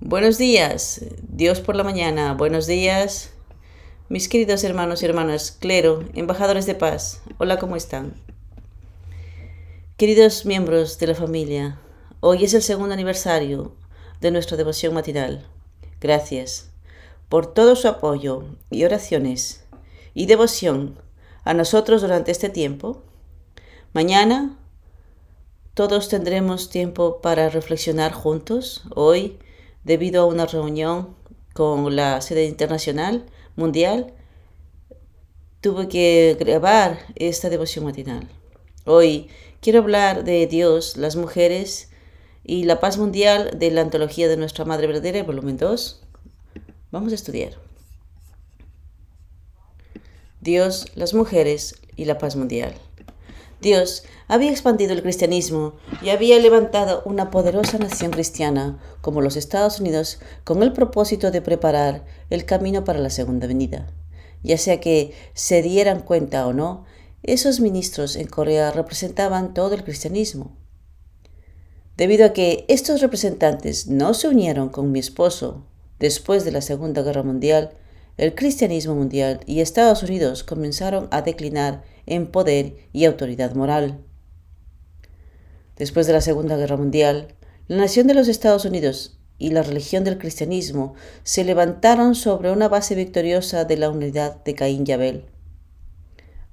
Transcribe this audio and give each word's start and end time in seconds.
Buenos 0.00 0.36
días, 0.36 1.00
Dios 1.22 1.60
por 1.60 1.74
la 1.74 1.82
mañana, 1.82 2.34
buenos 2.34 2.66
días, 2.66 3.30
mis 4.10 4.28
queridos 4.28 4.62
hermanos 4.62 5.02
y 5.02 5.06
hermanas, 5.06 5.56
clero, 5.58 6.04
embajadores 6.12 6.66
de 6.66 6.74
paz, 6.74 7.22
hola, 7.38 7.58
¿cómo 7.58 7.76
están? 7.76 8.12
Queridos 9.96 10.44
miembros 10.44 10.98
de 10.98 11.06
la 11.06 11.14
familia, 11.14 11.80
hoy 12.20 12.44
es 12.44 12.52
el 12.52 12.60
segundo 12.60 12.92
aniversario 12.92 13.74
de 14.20 14.30
nuestra 14.30 14.58
devoción 14.58 14.92
matinal. 14.92 15.46
Gracias 15.98 16.68
por 17.30 17.54
todo 17.54 17.74
su 17.74 17.88
apoyo 17.88 18.44
y 18.70 18.84
oraciones 18.84 19.64
y 20.12 20.26
devoción 20.26 21.00
a 21.42 21.54
nosotros 21.54 22.02
durante 22.02 22.32
este 22.32 22.50
tiempo. 22.50 23.02
Mañana 23.94 24.58
todos 25.72 26.10
tendremos 26.10 26.68
tiempo 26.68 27.22
para 27.22 27.48
reflexionar 27.48 28.12
juntos. 28.12 28.84
Hoy 28.94 29.38
debido 29.86 30.22
a 30.22 30.26
una 30.26 30.46
reunión 30.46 31.14
con 31.54 31.94
la 31.94 32.20
sede 32.20 32.46
internacional 32.46 33.24
mundial, 33.54 34.12
tuve 35.60 35.88
que 35.88 36.36
grabar 36.38 36.98
esta 37.14 37.50
devoción 37.50 37.84
matinal. 37.84 38.28
Hoy 38.84 39.28
quiero 39.60 39.78
hablar 39.78 40.24
de 40.24 40.48
Dios, 40.48 40.96
las 40.96 41.14
mujeres 41.14 41.90
y 42.42 42.64
la 42.64 42.80
paz 42.80 42.98
mundial 42.98 43.58
de 43.60 43.70
la 43.70 43.82
antología 43.82 44.26
de 44.26 44.36
nuestra 44.36 44.64
Madre 44.64 44.88
Verdadera, 44.88 45.22
volumen 45.22 45.56
2. 45.56 46.02
Vamos 46.90 47.12
a 47.12 47.14
estudiar. 47.14 47.52
Dios, 50.40 50.86
las 50.96 51.14
mujeres 51.14 51.76
y 51.94 52.06
la 52.06 52.18
paz 52.18 52.34
mundial. 52.34 52.74
Dios 53.60 54.04
había 54.28 54.50
expandido 54.50 54.92
el 54.92 55.02
cristianismo 55.02 55.74
y 56.02 56.10
había 56.10 56.38
levantado 56.38 57.02
una 57.04 57.30
poderosa 57.30 57.78
nación 57.78 58.10
cristiana 58.10 58.78
como 59.00 59.22
los 59.22 59.36
Estados 59.36 59.80
Unidos 59.80 60.20
con 60.44 60.62
el 60.62 60.72
propósito 60.72 61.30
de 61.30 61.42
preparar 61.42 62.04
el 62.28 62.44
camino 62.44 62.84
para 62.84 62.98
la 62.98 63.10
segunda 63.10 63.46
venida. 63.46 63.86
Ya 64.42 64.58
sea 64.58 64.80
que 64.80 65.14
se 65.34 65.62
dieran 65.62 66.00
cuenta 66.00 66.46
o 66.46 66.52
no, 66.52 66.84
esos 67.22 67.60
ministros 67.60 68.14
en 68.16 68.28
Corea 68.28 68.70
representaban 68.70 69.54
todo 69.54 69.74
el 69.74 69.84
cristianismo. 69.84 70.56
Debido 71.96 72.26
a 72.26 72.32
que 72.34 72.66
estos 72.68 73.00
representantes 73.00 73.88
no 73.88 74.12
se 74.12 74.28
unieron 74.28 74.68
con 74.68 74.92
mi 74.92 74.98
esposo 74.98 75.64
después 75.98 76.44
de 76.44 76.52
la 76.52 76.60
Segunda 76.60 77.02
Guerra 77.02 77.22
Mundial, 77.22 77.72
el 78.18 78.34
cristianismo 78.34 78.94
mundial 78.94 79.40
y 79.46 79.60
Estados 79.60 80.02
Unidos 80.02 80.44
comenzaron 80.44 81.08
a 81.10 81.22
declinar 81.22 81.84
en 82.06 82.28
poder 82.28 82.76
y 82.92 83.04
autoridad 83.04 83.54
moral. 83.54 83.98
Después 85.76 86.06
de 86.06 86.14
la 86.14 86.20
Segunda 86.20 86.56
Guerra 86.56 86.76
Mundial, 86.76 87.34
la 87.68 87.76
nación 87.76 88.06
de 88.06 88.14
los 88.14 88.28
Estados 88.28 88.64
Unidos 88.64 89.18
y 89.38 89.50
la 89.50 89.62
religión 89.62 90.04
del 90.04 90.18
cristianismo 90.18 90.94
se 91.22 91.44
levantaron 91.44 92.14
sobre 92.14 92.50
una 92.50 92.68
base 92.68 92.94
victoriosa 92.94 93.64
de 93.64 93.76
la 93.76 93.90
unidad 93.90 94.42
de 94.44 94.54
Caín 94.54 94.84
y 94.86 94.92
Abel. 94.92 95.24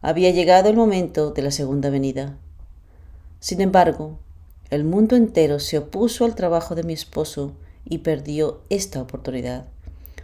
Había 0.02 0.32
llegado 0.32 0.70
el 0.70 0.76
momento 0.76 1.32
de 1.32 1.44
la 1.44 1.52
segunda 1.52 1.90
venida. 1.90 2.38
Sin 3.40 3.62
embargo, 3.62 4.20
el 4.70 4.84
mundo 4.84 5.16
entero 5.16 5.60
se 5.60 5.78
opuso 5.78 6.26
al 6.26 6.36
trabajo 6.36 6.76
de 6.76 6.84
mi 6.84 6.94
esposo 6.94 7.54
y 7.86 8.00
perdió 8.00 8.62
esta 8.70 9.02
oportunidad. 9.02 9.68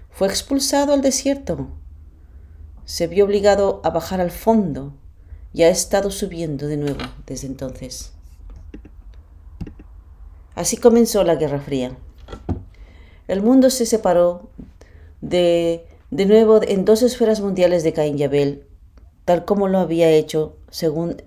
Fue 0.10 0.28
expulsado 0.28 0.92
al 0.92 1.02
desierto. 1.02 1.70
Se 2.84 3.08
vio 3.08 3.26
obligado 3.26 3.80
a 3.86 3.92
bajar 3.92 4.20
al 4.20 4.32
fondo 4.32 4.94
y 5.54 5.64
ha 5.64 5.70
estado 5.70 6.12
subiendo 6.12 6.68
de 6.68 6.78
nuevo 6.78 7.02
desde 7.26 7.48
entonces. 7.48 8.12
Así 10.56 10.78
comenzó 10.78 11.24
la 11.24 11.36
Guerra 11.36 11.60
Fría. 11.60 11.98
El 13.28 13.42
mundo 13.42 13.70
se 13.70 13.86
separó 13.86 14.50
de, 15.22 15.86
de 16.12 16.26
nuevo 16.26 16.62
en 16.62 16.86
dos 16.86 17.02
esferas 17.02 17.42
mundiales 17.42 17.84
de 17.84 17.94
Caín 17.94 18.20
y 18.20 18.24
Abel, 18.24 18.66
tal 19.26 19.46
como 19.46 19.68
lo 19.68 19.80
había 19.80 20.10
hecho 20.10 20.58
según, 20.72 21.18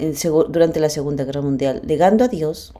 durante 0.48 0.80
la 0.80 0.90
Segunda 0.90 1.24
Guerra 1.24 1.40
Mundial, 1.40 1.82
negando 1.84 2.24
a 2.24 2.28
Dios. 2.28 2.74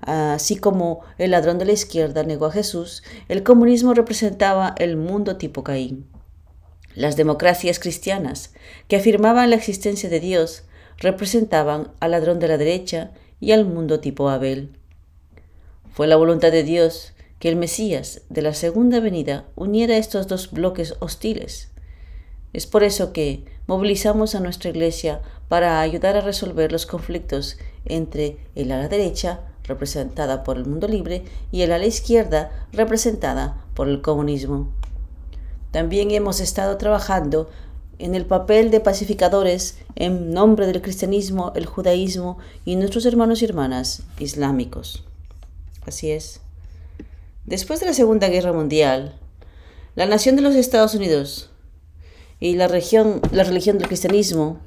Así 0.00 0.56
como 0.56 1.00
el 1.18 1.30
ladrón 1.30 1.58
de 1.58 1.64
la 1.64 1.72
izquierda 1.72 2.22
negó 2.22 2.46
a 2.46 2.52
Jesús, 2.52 3.02
el 3.28 3.42
comunismo 3.42 3.94
representaba 3.94 4.74
el 4.78 4.96
mundo 4.96 5.36
tipo 5.36 5.64
Caín. 5.64 6.06
Las 6.94 7.16
democracias 7.16 7.78
cristianas, 7.78 8.54
que 8.88 8.96
afirmaban 8.96 9.50
la 9.50 9.56
existencia 9.56 10.08
de 10.08 10.20
Dios, 10.20 10.64
representaban 10.98 11.92
al 12.00 12.12
ladrón 12.12 12.38
de 12.38 12.48
la 12.48 12.58
derecha 12.58 13.10
y 13.40 13.52
al 13.52 13.64
mundo 13.64 14.00
tipo 14.00 14.28
Abel. 14.28 14.70
Fue 15.92 16.06
la 16.06 16.16
voluntad 16.16 16.52
de 16.52 16.62
Dios 16.62 17.12
que 17.38 17.48
el 17.48 17.56
Mesías 17.56 18.22
de 18.28 18.42
la 18.42 18.54
segunda 18.54 19.00
venida 19.00 19.44
uniera 19.56 19.96
estos 19.96 20.26
dos 20.26 20.50
bloques 20.50 20.94
hostiles. 21.00 21.70
Es 22.52 22.66
por 22.66 22.82
eso 22.82 23.12
que 23.12 23.44
movilizamos 23.66 24.34
a 24.34 24.40
nuestra 24.40 24.70
Iglesia 24.70 25.20
para 25.48 25.80
ayudar 25.80 26.16
a 26.16 26.22
resolver 26.22 26.72
los 26.72 26.86
conflictos 26.86 27.58
entre 27.84 28.38
el 28.54 28.72
ala 28.72 28.88
derecha, 28.88 29.40
representada 29.64 30.44
por 30.44 30.56
el 30.56 30.64
mundo 30.64 30.88
libre, 30.88 31.24
y 31.52 31.62
el 31.62 31.72
ala 31.72 31.86
izquierda, 31.86 32.50
representada 32.72 33.64
por 33.74 33.88
el 33.88 34.00
comunismo. 34.00 34.70
También 35.70 36.10
hemos 36.10 36.40
estado 36.40 36.78
trabajando 36.78 37.50
en 37.98 38.14
el 38.14 38.26
papel 38.26 38.70
de 38.70 38.80
pacificadores 38.80 39.78
en 39.94 40.32
nombre 40.32 40.66
del 40.66 40.82
cristianismo, 40.82 41.52
el 41.54 41.66
judaísmo 41.66 42.38
y 42.64 42.76
nuestros 42.76 43.06
hermanos 43.06 43.42
y 43.42 43.46
hermanas 43.46 44.02
islámicos. 44.18 45.04
Así 45.86 46.10
es. 46.10 46.40
Después 47.44 47.80
de 47.80 47.86
la 47.86 47.94
Segunda 47.94 48.28
Guerra 48.28 48.52
Mundial, 48.52 49.18
la 49.94 50.06
nación 50.06 50.36
de 50.36 50.42
los 50.42 50.54
Estados 50.54 50.94
Unidos 50.94 51.50
y 52.40 52.54
la, 52.54 52.68
religión 52.68 53.20
del 53.22 53.86
cristianismo 53.86 54.58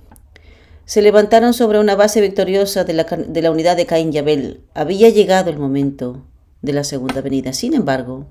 se 0.85 1.01
levantaron 1.01 1.53
sobre 1.53 1.79
una 1.79 1.95
base 1.95 2.22
victoriosa 2.22 2.84
de 2.84 2.94
la, 2.94 3.03
de 3.03 3.41
la 3.41 3.51
unidad 3.51 3.78
de 3.78 3.85
Caín 3.85 4.12
y 4.13 4.18
Abel. 4.18 4.62
Había 4.73 5.09
llegado 5.09 5.51
el 5.51 5.59
momento 5.59 6.25
de 6.62 6.73
la 6.73 6.84
segunda 6.84 7.22
venida. 7.22 7.53
Sin 7.53 7.75
embargo, 7.75 8.25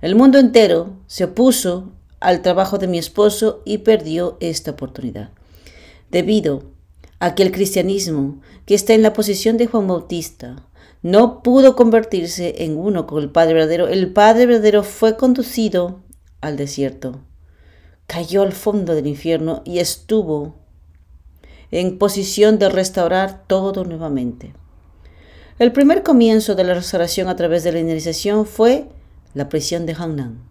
el 0.00 0.14
mundo 0.14 0.38
entero 0.38 0.96
se 1.06 1.24
opuso 1.24 1.92
al 2.20 2.42
trabajo 2.42 2.78
de 2.78 2.88
mi 2.88 2.98
esposo 2.98 3.62
y 3.64 3.78
perdió 3.78 4.36
esta 4.40 4.72
oportunidad. 4.72 5.30
Debido 6.10 6.62
a 7.18 7.34
que 7.34 7.42
el 7.42 7.52
cristianismo, 7.52 8.40
que 8.66 8.74
está 8.74 8.94
en 8.94 9.02
la 9.02 9.12
posición 9.12 9.56
de 9.56 9.66
Juan 9.66 9.86
Bautista, 9.86 10.64
no 11.02 11.42
pudo 11.42 11.76
convertirse 11.76 12.64
en 12.64 12.76
uno 12.76 13.06
con 13.06 13.22
el 13.22 13.30
Padre 13.30 13.54
verdadero, 13.54 13.88
el 13.88 14.12
Padre 14.12 14.46
verdadero 14.46 14.82
fue 14.82 15.16
conducido 15.16 16.00
al 16.40 16.56
desierto, 16.56 17.20
cayó 18.06 18.42
al 18.42 18.52
fondo 18.52 18.94
del 18.94 19.06
infierno 19.06 19.62
y 19.64 19.78
estuvo 19.78 20.56
en 21.70 21.98
posición 21.98 22.58
de 22.58 22.68
restaurar 22.68 23.44
todo 23.46 23.84
nuevamente. 23.84 24.54
El 25.58 25.72
primer 25.72 26.02
comienzo 26.02 26.54
de 26.54 26.64
la 26.64 26.74
restauración 26.74 27.28
a 27.28 27.36
través 27.36 27.64
de 27.64 27.72
la 27.72 27.80
iniciación 27.80 28.46
fue 28.46 28.88
la 29.34 29.48
prisión 29.48 29.86
de 29.86 29.94
Hangnan. 29.94 30.48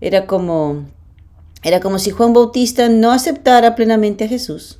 Era 0.00 0.26
como, 0.26 0.86
era 1.62 1.80
como 1.80 1.98
si 1.98 2.10
Juan 2.10 2.32
Bautista 2.32 2.88
no 2.88 3.12
aceptara 3.12 3.74
plenamente 3.74 4.24
a 4.24 4.28
Jesús. 4.28 4.78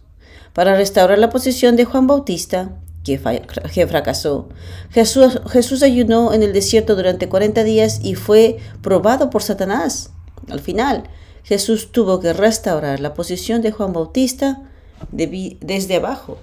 Para 0.53 0.77
restaurar 0.77 1.19
la 1.19 1.31
posición 1.31 1.77
de 1.77 1.85
Juan 1.85 2.07
Bautista, 2.07 2.73
que, 3.05 3.87
fracasó, 3.87 4.49
Jesús, 4.91 5.41
Jesús 5.51 5.83
ayunó 5.83 6.33
en 6.35 6.43
el 6.43 6.53
desierto 6.53 6.95
durante 6.95 7.29
40 7.29 7.65
días 7.65 8.01
y 8.03 8.15
fue 8.15 8.59
probado 8.83 9.31
por 9.31 9.43
Satanás. 9.43 10.11
Al 10.51 10.61
final, 10.61 11.05
Jesús 11.43 11.91
tuvo 11.93 12.21
que 12.21 12.33
restaurar 12.33 13.01
la 13.01 13.15
posición 13.15 13.63
de 13.63 13.73
Juan 13.73 13.93
Bautista 13.93 14.63
desde 15.11 15.97
abajo. 15.97 16.39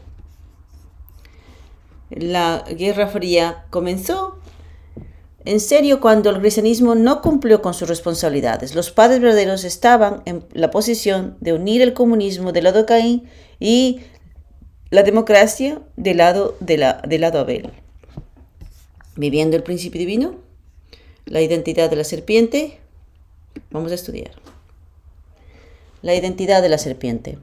La 2.10 2.64
Guerra 2.70 3.08
Fría 3.08 3.66
comenzó 3.70 4.35
en 5.46 5.60
serio 5.60 6.02
cuando 6.02 6.32
el 6.32 6.40
cristianismo 6.40 6.96
no 6.96 7.22
cumplió 7.22 7.62
con 7.62 7.74
sus 7.74 7.88
responsabilidades. 7.88 8.74
Los 8.74 8.92
padres 8.92 9.22
verdaderos 9.22 9.64
estaban 9.64 10.24
en 10.26 10.44
la 10.54 10.72
posición 10.72 11.38
de 11.40 11.54
unir 11.54 11.82
el 11.84 11.94
comunismo 11.94 12.52
del 12.52 12.66
lado 12.66 12.80
de 12.80 12.86
Caín 12.86 13.30
y 13.60 14.00
la 14.90 15.04
democracia 15.04 15.82
del 15.96 16.18
lado, 16.18 16.56
de 16.60 16.78
la, 16.78 17.02
del 17.08 17.22
lado 17.22 17.40
Abel. 17.40 17.72
Viviendo 19.16 19.56
el 19.56 19.64
principio 19.64 20.00
divino, 20.00 20.36
la 21.26 21.42
identidad 21.42 21.90
de 21.90 21.96
la 21.96 22.04
serpiente, 22.04 22.80
vamos 23.70 23.92
a 23.92 23.96
estudiar. 23.96 24.32
La 26.02 26.16
identidad 26.16 26.62
de 26.62 26.70
la 26.70 26.78
serpiente. 26.78 27.38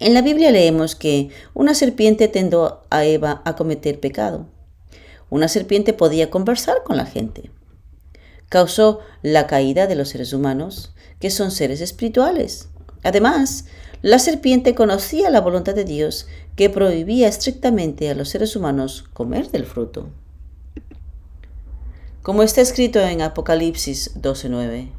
En 0.00 0.14
la 0.14 0.22
Biblia 0.22 0.50
leemos 0.50 0.96
que 0.96 1.28
una 1.54 1.74
serpiente 1.74 2.26
tendó 2.26 2.82
a 2.90 3.04
Eva 3.04 3.40
a 3.44 3.54
cometer 3.54 4.00
pecado. 4.00 4.46
Una 5.32 5.48
serpiente 5.48 5.94
podía 5.94 6.28
conversar 6.28 6.82
con 6.84 6.98
la 6.98 7.06
gente. 7.06 7.50
Causó 8.50 9.00
la 9.22 9.46
caída 9.46 9.86
de 9.86 9.94
los 9.94 10.10
seres 10.10 10.34
humanos, 10.34 10.92
que 11.20 11.30
son 11.30 11.50
seres 11.50 11.80
espirituales. 11.80 12.68
Además, 13.02 13.64
la 14.02 14.18
serpiente 14.18 14.74
conocía 14.74 15.30
la 15.30 15.40
voluntad 15.40 15.74
de 15.74 15.86
Dios 15.86 16.26
que 16.54 16.68
prohibía 16.68 17.28
estrictamente 17.28 18.10
a 18.10 18.14
los 18.14 18.28
seres 18.28 18.56
humanos 18.56 19.06
comer 19.14 19.50
del 19.50 19.64
fruto. 19.64 20.10
como 22.20 22.42
está 22.42 22.60
escrito 22.60 23.00
en 23.00 23.22
Apocalipsis 23.22 24.20
12:9. 24.20 24.90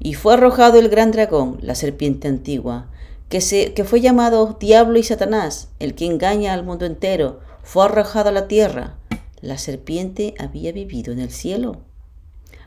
Y 0.00 0.14
fue 0.14 0.34
arrojado 0.34 0.80
el 0.80 0.88
gran 0.88 1.12
dragón, 1.12 1.58
la 1.62 1.76
serpiente 1.76 2.26
antigua, 2.26 2.90
que, 3.28 3.40
se, 3.40 3.74
que 3.74 3.84
fue 3.84 4.00
llamado 4.00 4.56
Diablo 4.58 4.98
y 4.98 5.04
Satanás, 5.04 5.68
el 5.78 5.94
que 5.94 6.06
engaña 6.06 6.52
al 6.52 6.64
mundo 6.64 6.84
entero, 6.84 7.46
fue 7.68 7.84
arrojado 7.84 8.30
a 8.30 8.32
la 8.32 8.48
tierra. 8.48 8.96
La 9.42 9.58
serpiente 9.58 10.32
había 10.38 10.72
vivido 10.72 11.12
en 11.12 11.18
el 11.18 11.30
cielo. 11.30 11.82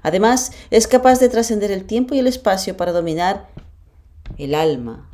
Además, 0.04 0.52
es 0.70 0.88
capaz 0.88 1.20
de 1.20 1.28
trascender 1.28 1.72
el 1.72 1.86
tiempo 1.86 2.14
y 2.14 2.20
el 2.20 2.28
espacio 2.28 2.78
para 2.78 2.92
dominar 2.92 3.50
el 4.38 4.54
alma 4.54 5.10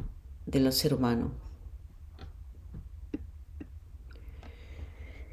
del 0.46 0.74
ser 0.74 0.94
humano. 0.94 1.32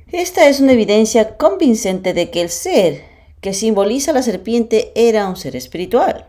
Esta 0.06 0.48
es 0.48 0.60
una 0.60 0.74
evidencia 0.74 1.36
convincente 1.36 2.14
de 2.14 2.30
que 2.30 2.40
el 2.40 2.48
ser 2.48 3.02
que 3.40 3.54
simboliza 3.54 4.12
la 4.12 4.22
serpiente 4.22 4.92
era 4.94 5.28
un 5.28 5.34
ser 5.34 5.56
espiritual. 5.56 6.28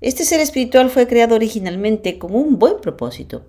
Este 0.00 0.24
ser 0.24 0.40
espiritual 0.40 0.90
fue 0.90 1.06
creado 1.06 1.36
originalmente 1.36 2.18
con 2.18 2.34
un 2.34 2.58
buen 2.58 2.80
propósito, 2.80 3.44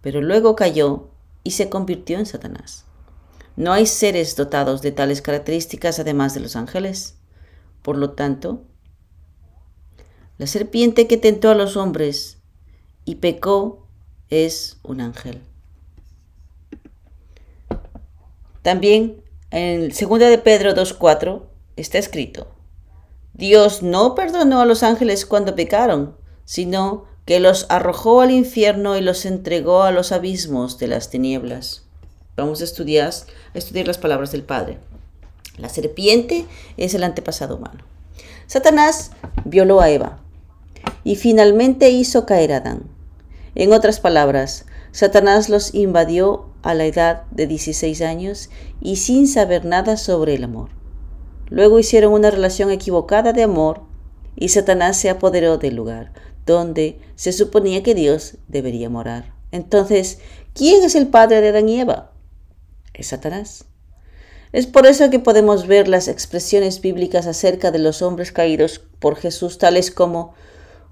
pero 0.00 0.22
luego 0.22 0.56
cayó 0.56 1.10
y 1.46 1.52
se 1.52 1.68
convirtió 1.68 2.18
en 2.18 2.26
Satanás. 2.26 2.86
No 3.54 3.72
hay 3.72 3.86
seres 3.86 4.34
dotados 4.34 4.82
de 4.82 4.90
tales 4.90 5.22
características 5.22 6.00
además 6.00 6.34
de 6.34 6.40
los 6.40 6.56
ángeles. 6.56 7.18
Por 7.82 7.96
lo 7.96 8.10
tanto, 8.10 8.64
la 10.38 10.48
serpiente 10.48 11.06
que 11.06 11.16
tentó 11.16 11.48
a 11.48 11.54
los 11.54 11.76
hombres 11.76 12.38
y 13.04 13.14
pecó 13.14 13.86
es 14.28 14.80
un 14.82 15.00
ángel. 15.00 15.40
También 18.62 19.22
en 19.52 19.88
2 19.88 20.18
de 20.18 20.38
Pedro 20.38 20.74
2.4 20.74 21.44
está 21.76 21.98
escrito, 21.98 22.48
Dios 23.34 23.84
no 23.84 24.16
perdonó 24.16 24.60
a 24.60 24.66
los 24.66 24.82
ángeles 24.82 25.24
cuando 25.24 25.54
pecaron, 25.54 26.16
sino 26.44 27.04
que 27.26 27.40
los 27.40 27.66
arrojó 27.68 28.20
al 28.20 28.30
infierno 28.30 28.96
y 28.96 29.00
los 29.00 29.26
entregó 29.26 29.82
a 29.82 29.90
los 29.90 30.12
abismos 30.12 30.78
de 30.78 30.86
las 30.86 31.10
tinieblas. 31.10 31.82
Vamos 32.36 32.60
a 32.60 32.64
estudiar, 32.64 33.12
a 33.54 33.58
estudiar 33.58 33.88
las 33.88 33.98
palabras 33.98 34.30
del 34.30 34.44
Padre. 34.44 34.78
La 35.58 35.68
serpiente 35.68 36.46
es 36.76 36.94
el 36.94 37.02
antepasado 37.02 37.56
humano. 37.56 37.84
Satanás 38.46 39.10
violó 39.44 39.80
a 39.80 39.90
Eva 39.90 40.20
y 41.02 41.16
finalmente 41.16 41.90
hizo 41.90 42.26
caer 42.26 42.52
a 42.52 42.58
Adán. 42.58 42.84
En 43.56 43.72
otras 43.72 43.98
palabras, 43.98 44.64
Satanás 44.92 45.48
los 45.48 45.74
invadió 45.74 46.46
a 46.62 46.74
la 46.74 46.84
edad 46.84 47.24
de 47.32 47.48
16 47.48 48.02
años 48.02 48.50
y 48.80 48.96
sin 48.96 49.26
saber 49.26 49.64
nada 49.64 49.96
sobre 49.96 50.34
el 50.34 50.44
amor. 50.44 50.68
Luego 51.48 51.80
hicieron 51.80 52.12
una 52.12 52.30
relación 52.30 52.70
equivocada 52.70 53.32
de 53.32 53.42
amor 53.42 53.82
y 54.36 54.50
Satanás 54.50 54.96
se 54.96 55.10
apoderó 55.10 55.58
del 55.58 55.74
lugar 55.74 56.12
donde 56.46 57.00
se 57.16 57.32
suponía 57.32 57.82
que 57.82 57.94
Dios 57.94 58.36
debería 58.48 58.88
morar. 58.88 59.34
Entonces, 59.50 60.18
¿quién 60.54 60.82
es 60.84 60.94
el 60.94 61.08
padre 61.08 61.40
de 61.40 61.48
Adán 61.48 61.68
y 61.68 61.80
Eva? 61.80 62.12
Es 62.94 63.08
Satanás. 63.08 63.64
Es 64.52 64.66
por 64.66 64.86
eso 64.86 65.10
que 65.10 65.18
podemos 65.18 65.66
ver 65.66 65.88
las 65.88 66.08
expresiones 66.08 66.80
bíblicas 66.80 67.26
acerca 67.26 67.70
de 67.70 67.78
los 67.78 68.00
hombres 68.00 68.32
caídos 68.32 68.80
por 69.00 69.16
Jesús 69.16 69.58
tales 69.58 69.90
como 69.90 70.34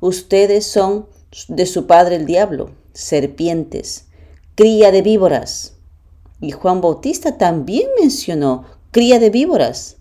ustedes 0.00 0.66
son 0.66 1.06
de 1.48 1.66
su 1.66 1.86
padre 1.86 2.16
el 2.16 2.26
diablo, 2.26 2.72
serpientes, 2.92 4.06
cría 4.54 4.90
de 4.90 5.02
víboras. 5.02 5.74
Y 6.40 6.50
Juan 6.50 6.80
Bautista 6.80 7.38
también 7.38 7.88
mencionó 8.00 8.64
cría 8.90 9.18
de 9.18 9.30
víboras. 9.30 9.96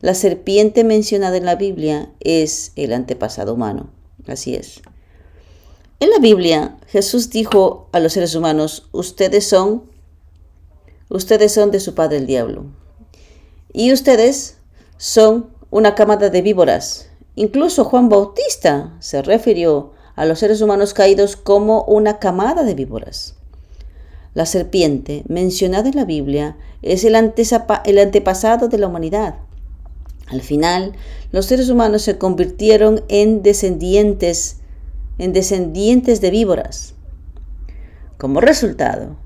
La 0.00 0.14
serpiente 0.14 0.84
mencionada 0.84 1.36
en 1.36 1.44
la 1.44 1.56
Biblia 1.56 2.10
es 2.20 2.72
el 2.76 2.92
antepasado 2.92 3.54
humano. 3.54 3.90
Así 4.26 4.54
es. 4.54 4.82
En 6.00 6.10
la 6.10 6.18
Biblia, 6.18 6.78
Jesús 6.88 7.30
dijo 7.30 7.88
a 7.92 8.00
los 8.00 8.14
seres 8.14 8.34
humanos, 8.34 8.88
ustedes 8.92 9.46
son, 9.46 9.84
ustedes 11.10 11.52
son 11.52 11.70
de 11.70 11.80
su 11.80 11.94
padre 11.94 12.16
el 12.16 12.26
diablo. 12.26 12.64
Y 13.72 13.92
ustedes 13.92 14.56
son 14.96 15.50
una 15.70 15.94
camada 15.94 16.30
de 16.30 16.42
víboras. 16.42 17.08
Incluso 17.36 17.84
Juan 17.84 18.08
Bautista 18.08 18.96
se 19.00 19.22
refirió 19.22 19.92
a 20.16 20.24
los 20.24 20.38
seres 20.38 20.60
humanos 20.60 20.94
caídos 20.94 21.36
como 21.36 21.84
una 21.84 22.18
camada 22.18 22.62
de 22.64 22.74
víboras. 22.74 23.34
La 24.34 24.46
serpiente, 24.46 25.24
mencionada 25.28 25.88
en 25.88 25.96
la 25.96 26.04
Biblia, 26.04 26.56
es 26.82 27.04
el, 27.04 27.14
el 27.14 27.98
antepasado 27.98 28.68
de 28.68 28.78
la 28.78 28.86
humanidad. 28.86 29.36
Al 30.30 30.42
final, 30.42 30.92
los 31.32 31.46
seres 31.46 31.68
humanos 31.68 32.02
se 32.02 32.16
convirtieron 32.16 33.02
en 33.08 33.42
descendientes, 33.42 34.58
en 35.18 35.32
descendientes 35.32 36.20
de 36.20 36.30
víboras. 36.30 36.94
Como 38.16 38.40
resultado, 38.40 39.16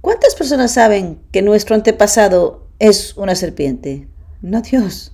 ¿cuántas 0.00 0.36
personas 0.36 0.72
saben 0.72 1.18
que 1.32 1.42
nuestro 1.42 1.74
antepasado 1.74 2.68
es 2.78 3.16
una 3.16 3.34
serpiente? 3.34 4.06
No 4.42 4.62
Dios. 4.62 5.12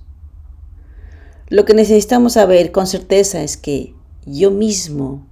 Lo 1.49 1.65
que 1.65 1.73
necesitamos 1.73 2.33
saber 2.33 2.71
con 2.71 2.85
certeza 2.85 3.41
es 3.41 3.57
que 3.57 3.95
yo 4.25 4.51
mismo 4.51 5.25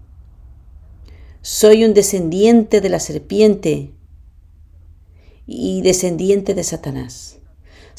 soy 1.41 1.85
un 1.85 1.93
descendiente 1.93 2.81
de 2.81 2.89
la 2.89 2.99
serpiente 2.99 3.93
y 5.45 5.81
descendiente 5.81 6.55
de 6.55 6.63
Satanás. 6.63 7.38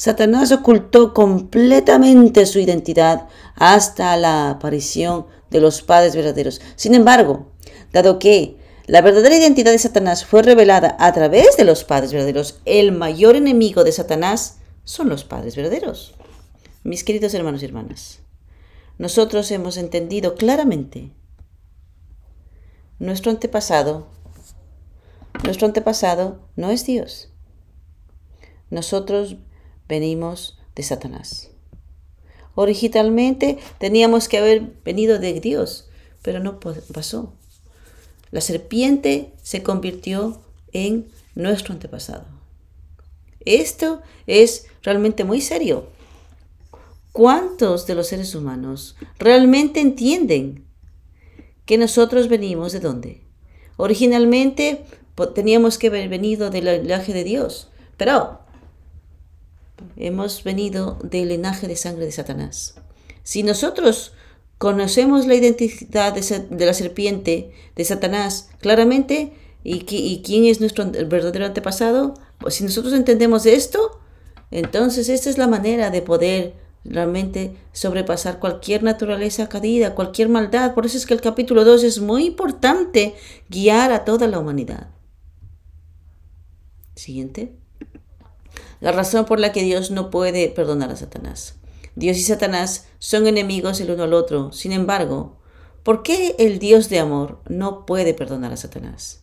Satanás 0.00 0.50
ocultó 0.50 1.12
completamente 1.12 2.46
su 2.46 2.58
identidad 2.58 3.28
hasta 3.54 4.16
la 4.16 4.48
aparición 4.48 5.26
de 5.50 5.60
los 5.60 5.82
padres 5.82 6.16
verdaderos. 6.16 6.62
Sin 6.74 6.94
embargo, 6.94 7.52
dado 7.92 8.18
que 8.18 8.56
la 8.86 9.02
verdadera 9.02 9.36
identidad 9.36 9.72
de 9.72 9.78
Satanás 9.78 10.24
fue 10.24 10.40
revelada 10.40 10.96
a 10.98 11.12
través 11.12 11.58
de 11.58 11.66
los 11.66 11.84
padres 11.84 12.14
verdaderos, 12.14 12.62
el 12.64 12.92
mayor 12.92 13.36
enemigo 13.36 13.84
de 13.84 13.92
Satanás 13.92 14.60
son 14.84 15.10
los 15.10 15.24
padres 15.24 15.54
verdaderos. 15.54 16.14
Mis 16.82 17.04
queridos 17.04 17.34
hermanos 17.34 17.60
y 17.60 17.66
hermanas, 17.66 18.20
nosotros 18.96 19.50
hemos 19.50 19.76
entendido 19.76 20.34
claramente 20.34 21.12
nuestro 22.98 23.30
antepasado. 23.30 24.06
Nuestro 25.44 25.66
antepasado 25.66 26.40
no 26.56 26.70
es 26.70 26.86
Dios. 26.86 27.28
Nosotros 28.70 29.36
venimos 29.90 30.58
de 30.74 30.82
Satanás. 30.82 31.50
Originalmente 32.54 33.58
teníamos 33.78 34.28
que 34.28 34.38
haber 34.38 34.62
venido 34.84 35.18
de 35.18 35.40
Dios, 35.40 35.90
pero 36.22 36.40
no 36.40 36.60
pasó. 36.60 37.34
La 38.30 38.40
serpiente 38.40 39.34
se 39.42 39.62
convirtió 39.62 40.40
en 40.72 41.08
nuestro 41.34 41.74
antepasado. 41.74 42.24
Esto 43.44 44.00
es 44.26 44.66
realmente 44.82 45.24
muy 45.24 45.40
serio. 45.40 45.88
¿Cuántos 47.12 47.86
de 47.86 47.94
los 47.96 48.06
seres 48.06 48.34
humanos 48.34 48.96
realmente 49.18 49.80
entienden 49.80 50.64
que 51.66 51.78
nosotros 51.78 52.28
venimos 52.28 52.72
de 52.72 52.80
dónde? 52.80 53.22
Originalmente 53.76 54.84
teníamos 55.34 55.78
que 55.78 55.88
haber 55.88 56.08
venido 56.08 56.50
del 56.50 56.82
linaje 56.82 57.12
de 57.12 57.24
Dios, 57.24 57.70
pero 57.96 58.40
hemos 59.96 60.44
venido 60.44 60.98
del 61.02 61.28
linaje 61.28 61.68
de 61.68 61.76
sangre 61.76 62.04
de 62.04 62.12
Satanás. 62.12 62.74
Si 63.22 63.42
nosotros 63.42 64.12
conocemos 64.58 65.26
la 65.26 65.34
identidad 65.34 66.12
de, 66.12 66.66
la 66.66 66.74
serpiente, 66.74 67.52
de 67.76 67.84
Satanás, 67.84 68.50
claramente, 68.60 69.32
y, 69.62 70.22
quién 70.22 70.44
es 70.44 70.60
nuestro 70.60 70.90
verdadero 70.90 71.46
antepasado, 71.46 72.14
pues 72.38 72.54
si 72.54 72.64
nosotros 72.64 72.94
entendemos 72.94 73.46
esto, 73.46 74.00
entonces 74.50 75.08
esta 75.08 75.30
es 75.30 75.38
la 75.38 75.46
manera 75.46 75.90
de 75.90 76.02
poder 76.02 76.54
realmente 76.84 77.56
sobrepasar 77.72 78.38
cualquier 78.38 78.82
naturaleza 78.82 79.48
caída, 79.48 79.94
cualquier 79.94 80.28
maldad. 80.28 80.74
Por 80.74 80.86
eso 80.86 80.96
es 80.96 81.06
que 81.06 81.14
el 81.14 81.20
capítulo 81.20 81.64
2 81.64 81.84
es 81.84 82.00
muy 82.00 82.24
importante 82.26 83.14
guiar 83.48 83.92
a 83.92 84.04
toda 84.04 84.26
la 84.26 84.38
humanidad. 84.38 84.88
Siguiente 86.94 87.59
la 88.80 88.92
razón 88.92 89.24
por 89.24 89.40
la 89.40 89.52
que 89.52 89.62
Dios 89.62 89.90
no 89.90 90.10
puede 90.10 90.48
perdonar 90.48 90.90
a 90.90 90.96
Satanás. 90.96 91.54
Dios 91.96 92.16
y 92.16 92.22
Satanás 92.22 92.86
son 92.98 93.26
enemigos 93.26 93.80
el 93.80 93.90
uno 93.90 94.04
al 94.04 94.14
otro. 94.14 94.52
Sin 94.52 94.72
embargo, 94.72 95.36
¿por 95.82 96.02
qué 96.02 96.34
el 96.38 96.58
Dios 96.58 96.88
de 96.88 96.98
amor 96.98 97.40
no 97.48 97.84
puede 97.84 98.14
perdonar 98.14 98.52
a 98.52 98.56
Satanás? 98.56 99.20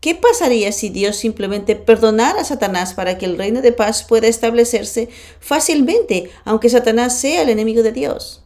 ¿Qué 0.00 0.14
pasaría 0.14 0.72
si 0.72 0.88
Dios 0.88 1.16
simplemente 1.16 1.74
perdonara 1.74 2.42
a 2.42 2.44
Satanás 2.44 2.94
para 2.94 3.18
que 3.18 3.26
el 3.26 3.38
reino 3.38 3.62
de 3.62 3.72
paz 3.72 4.04
pueda 4.04 4.28
establecerse 4.28 5.08
fácilmente, 5.40 6.30
aunque 6.44 6.68
Satanás 6.68 7.18
sea 7.18 7.42
el 7.42 7.48
enemigo 7.48 7.82
de 7.82 7.92
Dios? 7.92 8.42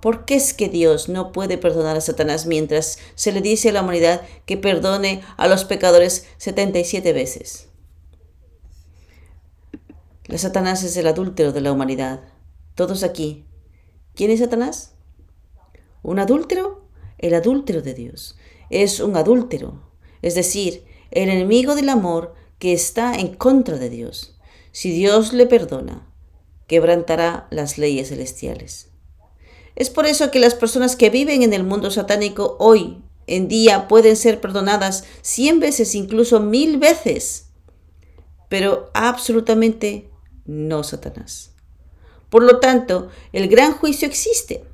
¿Por 0.00 0.24
qué 0.24 0.36
es 0.36 0.54
que 0.54 0.68
Dios 0.68 1.08
no 1.08 1.32
puede 1.32 1.58
perdonar 1.58 1.96
a 1.96 2.00
Satanás 2.00 2.46
mientras 2.46 2.98
se 3.14 3.32
le 3.32 3.40
dice 3.40 3.70
a 3.70 3.72
la 3.72 3.82
humanidad 3.82 4.22
que 4.46 4.56
perdone 4.56 5.22
a 5.36 5.48
los 5.48 5.64
pecadores 5.64 6.26
77 6.38 7.12
veces? 7.12 7.68
La 10.28 10.38
Satanás 10.38 10.82
es 10.82 10.96
el 10.96 11.06
adúltero 11.06 11.52
de 11.52 11.60
la 11.60 11.70
humanidad. 11.70 12.20
Todos 12.74 13.04
aquí. 13.04 13.46
¿Quién 14.14 14.32
es 14.32 14.40
Satanás? 14.40 14.94
¿Un 16.02 16.18
adúltero? 16.18 16.88
El 17.18 17.34
adúltero 17.34 17.80
de 17.80 17.94
Dios. 17.94 18.36
Es 18.68 18.98
un 18.98 19.16
adúltero, 19.16 19.92
es 20.22 20.34
decir, 20.34 20.84
el 21.12 21.28
enemigo 21.28 21.76
del 21.76 21.88
amor 21.88 22.34
que 22.58 22.72
está 22.72 23.14
en 23.14 23.36
contra 23.36 23.78
de 23.78 23.88
Dios. 23.88 24.36
Si 24.72 24.90
Dios 24.90 25.32
le 25.32 25.46
perdona, 25.46 26.12
quebrantará 26.66 27.46
las 27.50 27.78
leyes 27.78 28.08
celestiales. 28.08 28.90
Es 29.76 29.90
por 29.90 30.06
eso 30.06 30.32
que 30.32 30.40
las 30.40 30.54
personas 30.54 30.96
que 30.96 31.10
viven 31.10 31.42
en 31.42 31.52
el 31.52 31.62
mundo 31.62 31.92
satánico 31.92 32.56
hoy 32.58 33.00
en 33.28 33.46
día 33.46 33.86
pueden 33.86 34.16
ser 34.16 34.40
perdonadas 34.40 35.04
cien 35.22 35.60
veces, 35.60 35.94
incluso 35.94 36.40
mil 36.40 36.78
veces, 36.78 37.50
pero 38.48 38.90
absolutamente 38.94 40.10
no 40.46 40.82
Satanás. 40.82 41.50
Por 42.30 42.42
lo 42.42 42.58
tanto, 42.58 43.08
el 43.32 43.48
gran 43.48 43.72
juicio 43.72 44.06
existe. 44.08 44.64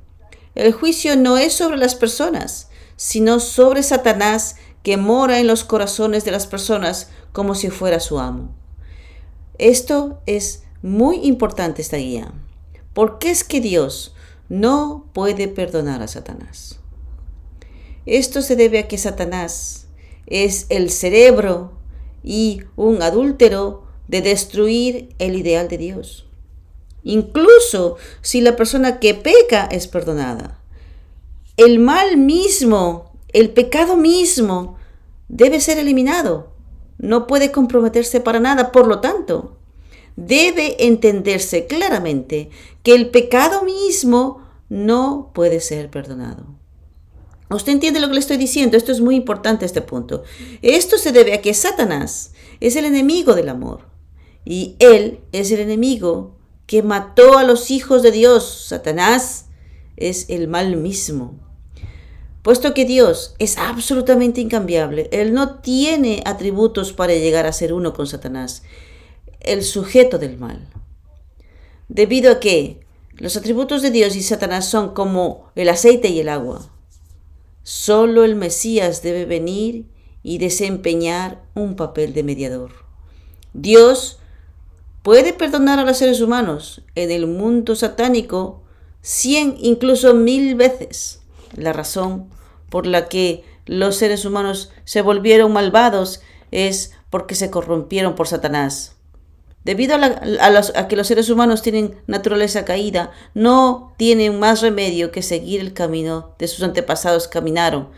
El 0.55 0.73
juicio 0.73 1.15
no 1.15 1.37
es 1.37 1.53
sobre 1.53 1.77
las 1.77 1.95
personas, 1.95 2.69
sino 2.95 3.39
sobre 3.39 3.83
Satanás 3.83 4.55
que 4.83 4.97
mora 4.97 5.39
en 5.39 5.47
los 5.47 5.63
corazones 5.63 6.25
de 6.25 6.31
las 6.31 6.45
personas 6.45 7.09
como 7.31 7.55
si 7.55 7.69
fuera 7.69 7.99
su 7.99 8.19
amo. 8.19 8.53
Esto 9.57 10.21
es 10.25 10.63
muy 10.81 11.17
importante, 11.25 11.81
esta 11.81 11.97
guía. 11.97 12.33
¿Por 12.93 13.17
qué 13.17 13.31
es 13.31 13.43
que 13.43 13.61
Dios 13.61 14.13
no 14.49 15.05
puede 15.13 15.47
perdonar 15.47 16.03
a 16.03 16.07
Satanás? 16.07 16.79
Esto 18.05 18.41
se 18.41 18.55
debe 18.55 18.79
a 18.79 18.87
que 18.87 18.97
Satanás 18.97 19.87
es 20.27 20.65
el 20.69 20.89
cerebro 20.89 21.71
y 22.23 22.61
un 22.75 23.01
adúltero 23.01 23.82
de 24.13 24.21
destruir 24.21 25.09
el 25.17 25.35
ideal 25.35 25.67
de 25.67 25.79
Dios. 25.79 26.27
Incluso 27.01 27.97
si 28.21 28.41
la 28.41 28.55
persona 28.55 28.99
que 28.99 29.15
peca 29.15 29.65
es 29.65 29.87
perdonada. 29.87 30.59
El 31.57 31.79
mal 31.79 32.17
mismo, 32.17 33.11
el 33.29 33.49
pecado 33.49 33.95
mismo, 33.95 34.77
debe 35.29 35.59
ser 35.59 35.79
eliminado. 35.79 36.53
No 36.99 37.25
puede 37.25 37.51
comprometerse 37.51 38.19
para 38.19 38.39
nada. 38.39 38.71
Por 38.71 38.85
lo 38.85 38.99
tanto, 38.99 39.57
debe 40.15 40.85
entenderse 40.85 41.65
claramente 41.65 42.51
que 42.83 42.93
el 42.93 43.09
pecado 43.09 43.63
mismo 43.63 44.47
no 44.69 45.31
puede 45.33 45.59
ser 45.59 45.89
perdonado. 45.89 46.45
¿Usted 47.49 47.71
entiende 47.71 47.99
lo 47.99 48.09
que 48.09 48.13
le 48.13 48.19
estoy 48.19 48.37
diciendo? 48.37 48.77
Esto 48.77 48.91
es 48.91 49.01
muy 49.01 49.15
importante 49.15 49.65
este 49.65 49.81
punto. 49.81 50.21
Esto 50.61 50.99
se 50.99 51.11
debe 51.11 51.33
a 51.33 51.41
que 51.41 51.55
Satanás 51.55 52.33
es 52.59 52.75
el 52.75 52.85
enemigo 52.85 53.33
del 53.33 53.49
amor 53.49 53.92
y 54.45 54.75
él 54.79 55.19
es 55.31 55.51
el 55.51 55.59
enemigo 55.59 56.35
que 56.65 56.83
mató 56.83 57.37
a 57.37 57.43
los 57.43 57.71
hijos 57.71 58.03
de 58.03 58.11
Dios. 58.11 58.65
Satanás 58.67 59.45
es 59.97 60.29
el 60.29 60.47
mal 60.47 60.75
mismo. 60.77 61.39
Puesto 62.41 62.73
que 62.73 62.83
Dios 62.83 63.35
es 63.39 63.57
absolutamente 63.57 64.41
incambiable, 64.41 65.07
Él 65.13 65.33
no 65.33 65.59
tiene 65.61 66.21
atributos 66.25 66.91
para 66.91 67.13
llegar 67.13 67.45
a 67.45 67.53
ser 67.53 67.71
uno 67.71 67.93
con 67.93 68.05
Satanás, 68.05 68.63
el 69.39 69.63
sujeto 69.63 70.19
del 70.19 70.37
mal. 70.37 70.67
Debido 71.87 72.33
a 72.33 72.39
que 72.41 72.85
los 73.15 73.37
atributos 73.37 73.81
de 73.81 73.91
Dios 73.91 74.17
y 74.17 74.23
Satanás 74.23 74.67
son 74.67 74.93
como 74.93 75.51
el 75.55 75.69
aceite 75.69 76.09
y 76.09 76.19
el 76.19 76.27
agua. 76.27 76.69
Solo 77.63 78.25
el 78.25 78.35
Mesías 78.35 79.01
debe 79.03 79.25
venir 79.25 79.85
y 80.21 80.37
desempeñar 80.37 81.45
un 81.55 81.77
papel 81.77 82.13
de 82.13 82.23
mediador. 82.23 82.71
Dios 83.53 84.19
puede 85.03 85.33
perdonar 85.33 85.79
a 85.79 85.83
los 85.83 85.97
seres 85.97 86.21
humanos 86.21 86.81
en 86.95 87.11
el 87.11 87.27
mundo 87.27 87.75
satánico 87.75 88.63
cien, 89.01 89.55
incluso 89.59 90.15
mil 90.15 90.55
veces. 90.55 91.21
La 91.55 91.73
razón 91.73 92.29
por 92.69 92.87
la 92.87 93.07
que 93.07 93.43
los 93.65 93.97
seres 93.97 94.25
humanos 94.25 94.71
se 94.85 95.01
volvieron 95.01 95.53
malvados 95.53 96.21
es 96.51 96.93
porque 97.09 97.35
se 97.35 97.51
corrompieron 97.51 98.15
por 98.15 98.27
Satanás. 98.27 98.95
Debido 99.63 99.95
a, 99.95 100.87
que 100.87 100.95
los 100.95 101.07
seres 101.07 101.29
humanos 101.29 101.61
tienen 101.61 101.95
naturaleza 102.07 102.65
caída, 102.65 103.11
no 103.33 103.93
tienen 103.97 104.39
más 104.39 104.61
remedio 104.61 105.11
que 105.11 105.21
seguir 105.21 105.61
el 105.61 105.73
camino 105.73 106.35
de 106.37 106.47
sus 106.47 106.63
antepasados 106.63 107.27
caminaron. 107.29 107.89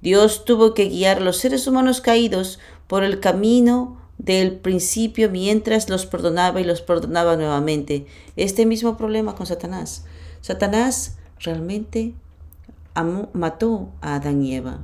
Dios 0.00 0.44
tuvo 0.44 0.74
que 0.74 0.88
guiar 0.88 1.18
a 1.18 1.20
los 1.20 1.36
seres 1.36 1.66
humanos 1.66 2.00
caídos 2.00 2.58
por 2.88 3.04
el 3.04 3.20
camino 3.20 3.97
del 4.18 4.56
principio 4.56 5.30
mientras 5.30 5.88
los 5.88 6.06
perdonaba 6.06 6.60
y 6.60 6.64
los 6.64 6.82
perdonaba 6.82 7.36
nuevamente. 7.36 8.06
Este 8.36 8.66
mismo 8.66 8.96
problema 8.96 9.34
con 9.34 9.46
Satanás. 9.46 10.04
Satanás 10.40 11.16
realmente 11.40 12.14
mató 13.32 13.90
a 14.00 14.16
Adán 14.16 14.42
y 14.42 14.56
Eva. 14.56 14.80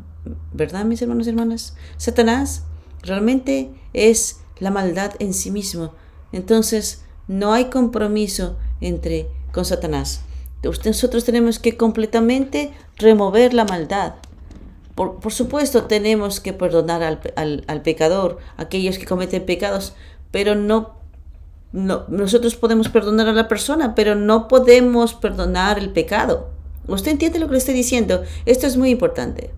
¿Verdad, 0.52 0.84
mis 0.84 1.02
hermanos 1.02 1.26
y 1.26 1.30
hermanas? 1.30 1.76
Satanás 1.96 2.62
realmente 3.02 3.70
es 3.92 4.40
la 4.58 4.70
maldad 4.70 5.12
en 5.18 5.34
sí 5.34 5.50
mismo. 5.50 5.92
Entonces, 6.32 7.02
no 7.26 7.52
hay 7.52 7.66
compromiso 7.66 8.56
entre 8.80 9.28
con 9.52 9.64
Satanás. 9.64 10.20
Nosotros 10.62 11.24
tenemos 11.24 11.58
que 11.58 11.76
completamente 11.76 12.72
remover 12.96 13.52
la 13.52 13.64
maldad. 13.64 14.14
Por, 14.94 15.32
supuesto, 15.32 15.84
tenemos 15.84 16.38
que 16.38 16.52
perdonar 16.52 17.02
al, 17.02 17.64
al, 17.66 17.82
pecador, 17.82 18.38
aquellos 18.56 18.96
que 18.96 19.06
cometen 19.06 19.44
pecados, 19.44 19.94
pero 20.30 20.54
no, 20.54 20.94
no, 21.72 22.04
nosotros 22.08 22.54
podemos 22.54 22.88
perdonar 22.88 23.26
a 23.26 23.32
la 23.32 23.48
persona, 23.48 23.96
pero 23.96 24.14
no 24.14 24.46
podemos 24.46 25.14
perdonar 25.14 25.80
el 25.80 25.90
pecado. 25.90 26.50
¿Usted 26.86 27.10
entiende 27.10 27.40
lo 27.40 27.46
que 27.46 27.52
le 27.52 27.58
estoy 27.58 27.74
diciendo? 27.74 28.22
Esto 28.46 28.68
es 28.68 28.76
muy 28.76 28.90
importante. 28.90 29.50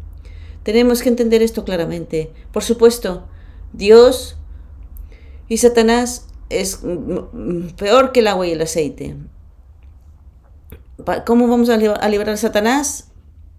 Tenemos 0.63 1.03
que 1.03 1.11
entender 1.11 1.43
esto 1.43 1.65
claramente. 1.65 2.33
Por 2.51 2.65
supuesto, 2.65 3.25
Dios 3.75 4.37
y 5.49 5.59
Satanás 5.59 6.29
es 6.49 6.81
peor 7.77 8.13
que 8.13 8.21
el 8.21 8.29
agua 8.29 8.47
y 8.47 8.53
el 8.53 8.63
aceite. 8.63 9.17
¿Cómo 11.27 11.47
vamos 11.47 11.69
a 11.69 11.77
liberar 11.77 12.31
a 12.31 12.37
Satanás? 12.37 13.09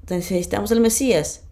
Necesitamos 0.09 0.71
al 0.71 0.81
Mesías. 0.81 1.46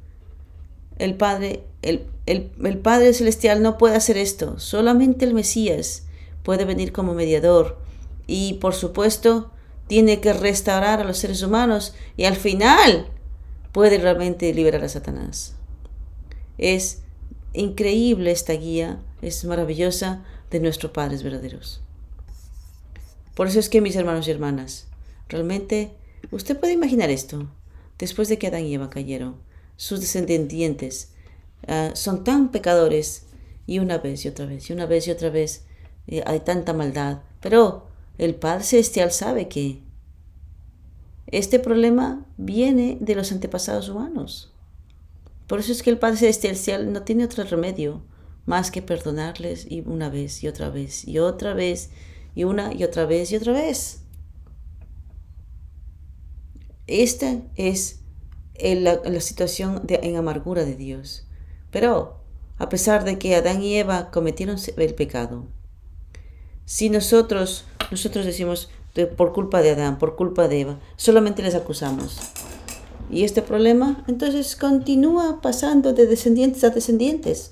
El 0.98 1.16
Padre, 1.16 1.64
el, 1.82 2.08
el 2.26 2.78
Padre 2.80 3.14
Celestial 3.14 3.62
no 3.62 3.78
puede 3.78 3.96
hacer 3.96 4.18
esto. 4.18 4.60
Solamente 4.60 5.26
el 5.26 5.34
Mesías 5.34 6.04
puede 6.44 6.66
venir 6.66 6.92
como 6.92 7.14
mediador. 7.14 7.78
Y 8.28 8.54
por 8.54 8.74
supuesto, 8.74 9.52
tiene 9.88 10.20
que 10.20 10.34
restaurar 10.34 11.00
a 11.02 11.04
los 11.04 11.18
seres 11.18 11.42
humanos 11.44 11.94
y 12.18 12.26
al 12.26 12.36
final 12.36 13.08
puede 13.72 13.98
realmente 13.98 14.54
liberar 14.54 14.84
a 14.84 14.90
Satanás. 14.90 15.56
Es 16.58 17.02
increíble 17.54 18.32
esta 18.32 18.54
guía, 18.54 19.00
es 19.22 19.44
maravillosa 19.46 20.24
de 20.50 20.60
nuestros 20.60 20.92
padres 20.92 21.24
verdaderos. 21.24 21.82
Por 23.34 23.48
eso 23.48 23.60
es 23.60 23.70
que 23.70 23.82
mis 23.82 23.96
hermanos 23.96 24.28
y 24.28 24.32
hermanas, 24.32 24.88
realmente 25.28 25.92
usted 26.32 26.58
puede 26.58 26.74
imaginar 26.74 27.10
esto. 27.10 27.48
Después 27.98 28.28
de 28.30 28.38
que 28.38 28.48
Adán 28.48 28.64
y 28.64 28.74
Eva 28.74 28.90
cayeron, 28.90 29.36
sus 29.78 30.02
descendientes 30.02 31.12
ah, 31.68 31.92
son 31.94 32.24
tan 32.24 32.52
pecadores 32.52 33.24
y 33.68 33.80
una 33.80 33.98
vez 33.98 34.26
y 34.26 34.28
otra 34.28 34.46
vez 34.46 34.70
y 34.70 34.74
una 34.74 34.86
vez 34.86 35.08
y 35.08 35.12
otra 35.12 35.30
vez 35.30 35.66
eh, 36.08 36.24
hay 36.26 36.40
tanta 36.42 36.74
maldad. 36.74 37.22
Pero 37.42 37.88
el 38.18 38.36
Padre 38.36 38.64
Celestial 38.64 39.12
sabe 39.12 39.48
que 39.48 39.82
este 41.28 41.60
problema 41.60 42.26
viene 42.38 42.98
de 43.02 43.16
los 43.16 43.32
antepasados 43.32 43.90
humanos. 43.90 44.54
Por 45.48 45.60
eso 45.60 45.72
es 45.72 45.84
que 45.84 45.90
el 45.90 45.98
Padre 45.98 46.18
Celestial 46.18 46.92
no 46.92 47.04
tiene 47.04 47.26
otro 47.26 47.44
remedio 47.44 48.02
más 48.46 48.72
que 48.72 48.82
perdonarles 48.82 49.66
y 49.70 49.82
una 49.82 50.10
vez 50.10 50.44
y 50.44 50.48
otra 50.48 50.70
vez 50.70 51.08
y 51.08 51.20
otra 51.20 51.54
vez 51.54 51.90
y 52.36 52.44
una 52.44 52.74
y 52.74 52.84
otra 52.84 53.06
vez 53.06 53.32
y 53.32 53.36
otra 53.36 53.54
vez. 53.54 54.02
Esta 56.88 57.42
es 57.56 58.02
la, 58.60 59.22
situación 59.22 59.82
de, 59.86 60.00
en 60.04 60.16
amargura 60.16 60.66
de 60.66 60.76
Dios. 60.76 61.26
Pero 61.72 62.18
a 62.58 62.70
pesar 62.70 63.04
de 63.04 63.20
que 63.20 63.36
Adán 63.36 63.62
y 63.62 63.76
Eva 63.76 64.12
cometieron 64.12 64.58
el 64.78 64.94
pecado, 64.96 65.46
si 66.66 66.90
nosotros, 66.90 67.66
nosotros 67.92 68.26
decimos 68.26 68.70
por 69.18 69.34
culpa 69.34 69.62
de 69.62 69.72
Adán, 69.72 70.00
por 70.00 70.16
culpa 70.16 70.48
de 70.48 70.62
Eva, 70.62 70.80
solamente 70.96 71.44
les 71.44 71.56
acusamos. 71.56 72.18
Y 73.12 73.24
este 73.24 73.42
problema 73.42 74.04
entonces 74.08 74.56
continúa 74.56 75.42
pasando 75.42 75.94
de 75.94 76.08
descendientes 76.08 76.64
a 76.64 76.70
descendientes. 76.70 77.52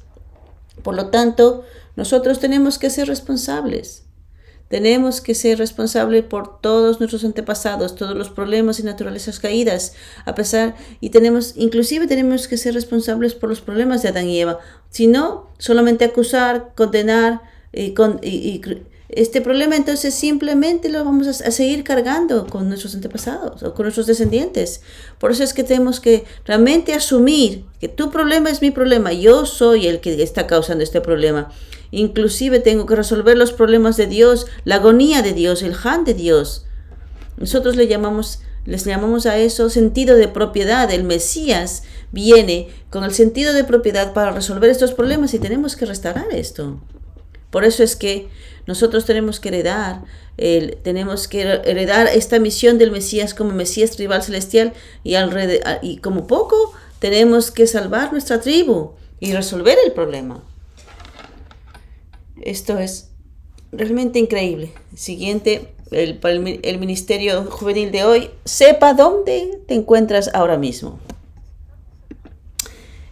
Por 0.82 0.96
lo 0.96 1.10
tanto, 1.10 1.64
nosotros 1.96 2.40
tenemos 2.40 2.80
que 2.80 2.90
ser 2.90 3.08
responsables. 3.08 4.04
Tenemos 4.74 5.22
que 5.22 5.36
ser 5.36 5.60
responsables 5.60 6.24
por 6.24 6.60
todos 6.60 7.00
nuestros 7.00 7.24
antepasados, 7.24 7.96
todos 7.96 8.18
los 8.18 8.32
problemas 8.32 8.80
y 8.80 8.84
naturalezas 8.84 9.38
caídas, 9.40 9.94
a 10.26 10.34
pesar 10.34 10.74
y 11.00 11.12
tenemos 11.12 11.54
inclusive 11.58 12.08
tenemos 12.08 12.48
que 12.48 12.58
ser 12.58 12.74
responsables 12.74 13.36
por 13.36 13.50
los 13.50 13.62
problemas 13.62 14.02
de 14.02 14.10
Adán 14.10 14.28
y 14.28 14.42
Eva. 14.42 14.58
Si 14.90 15.06
no, 15.06 15.48
solamente 15.60 16.06
acusar, 16.06 16.72
condenar 16.74 17.44
y, 17.72 17.94
con, 17.94 18.20
y 18.24 18.62
este 19.10 19.42
problema 19.42 19.76
entonces 19.76 20.16
simplemente 20.16 20.90
lo 20.90 21.06
vamos 21.06 21.28
a, 21.28 21.52
seguir 21.52 21.84
cargando 21.84 22.48
con 22.48 22.68
nuestros 22.68 22.96
antepasados 22.96 23.62
o 23.62 23.76
con 23.76 23.84
nuestros 23.84 24.08
descendientes. 24.08 24.82
Por 25.20 25.30
eso 25.30 25.44
es 25.44 25.54
que 25.54 25.64
tenemos 25.64 26.00
que 26.00 26.26
realmente 26.46 26.96
asumir 26.96 27.64
que 27.80 27.90
tu 27.90 28.10
problema 28.10 28.50
es 28.50 28.64
mi 28.64 28.72
problema, 28.72 29.14
yo 29.14 29.46
soy 29.46 29.86
el 29.86 30.00
que 30.00 30.24
está 30.24 30.48
causando 30.48 30.84
este 30.84 31.00
problema. 31.00 31.52
Inclusive 31.96 32.60
tengo 32.60 32.88
que 32.88 32.96
resolver 32.96 33.38
los 33.38 33.52
problemas 33.52 33.98
de 33.98 34.08
Dios, 34.08 34.48
la 34.66 34.78
agonía 34.78 35.22
de 35.22 35.34
Dios, 35.34 35.62
el 35.62 35.76
Han 35.84 36.06
de 36.06 36.16
Dios. 36.16 36.66
Nosotros 37.38 37.76
le 37.76 37.88
llamamos, 37.88 38.40
les 38.66 38.84
llamamos 38.84 39.28
a 39.28 39.38
eso 39.38 39.70
sentido 39.70 40.16
de 40.16 40.28
propiedad. 40.28 40.90
El 40.90 41.04
Mesías 41.04 41.84
viene 42.12 42.70
con 42.90 43.04
el 43.04 43.14
sentido 43.14 43.54
de 43.54 43.64
propiedad 43.64 44.12
para 44.14 44.32
resolver 44.32 44.72
estos 44.72 44.92
problemas 44.92 45.36
y 45.36 45.40
tenemos 45.40 45.76
que 45.76 45.86
restaurar 45.86 46.26
esto. 46.32 46.82
Por 47.52 47.64
eso 47.64 47.84
es 47.84 47.96
que 47.96 48.28
nosotros 48.66 49.06
tenemos 49.06 49.40
que 49.40 49.50
heredar, 49.50 50.02
tenemos 50.82 51.28
que 51.28 51.44
heredar 51.44 52.08
esta 52.08 52.40
misión 52.40 52.80
del 52.80 52.90
Mesías 52.90 53.36
como 53.36 53.52
Mesías 53.52 53.92
tribal 53.92 54.24
celestial 54.24 54.74
y, 55.04 55.14
y 55.84 55.98
como 55.98 56.26
poco 56.26 56.74
tenemos 56.98 57.52
que 57.52 57.68
salvar 57.68 58.12
nuestra 58.12 58.42
tribu 58.42 58.94
y 59.20 59.34
resolver 59.34 59.78
el 59.86 59.92
problema. 59.92 60.44
Esto 62.44 62.78
es 62.78 63.10
realmente 63.72 64.20
increíble. 64.20 64.74
Siguiente, 64.96 65.74
el, 65.92 66.80
ministerio 66.80 67.46
juvenil 67.46 67.92
de 67.92 68.04
hoy, 68.04 68.30
sepa 68.44 68.94
dónde 68.94 69.62
te 69.66 69.76
encuentras 69.76 70.30
ahora 70.34 70.58
mismo. 70.58 71.00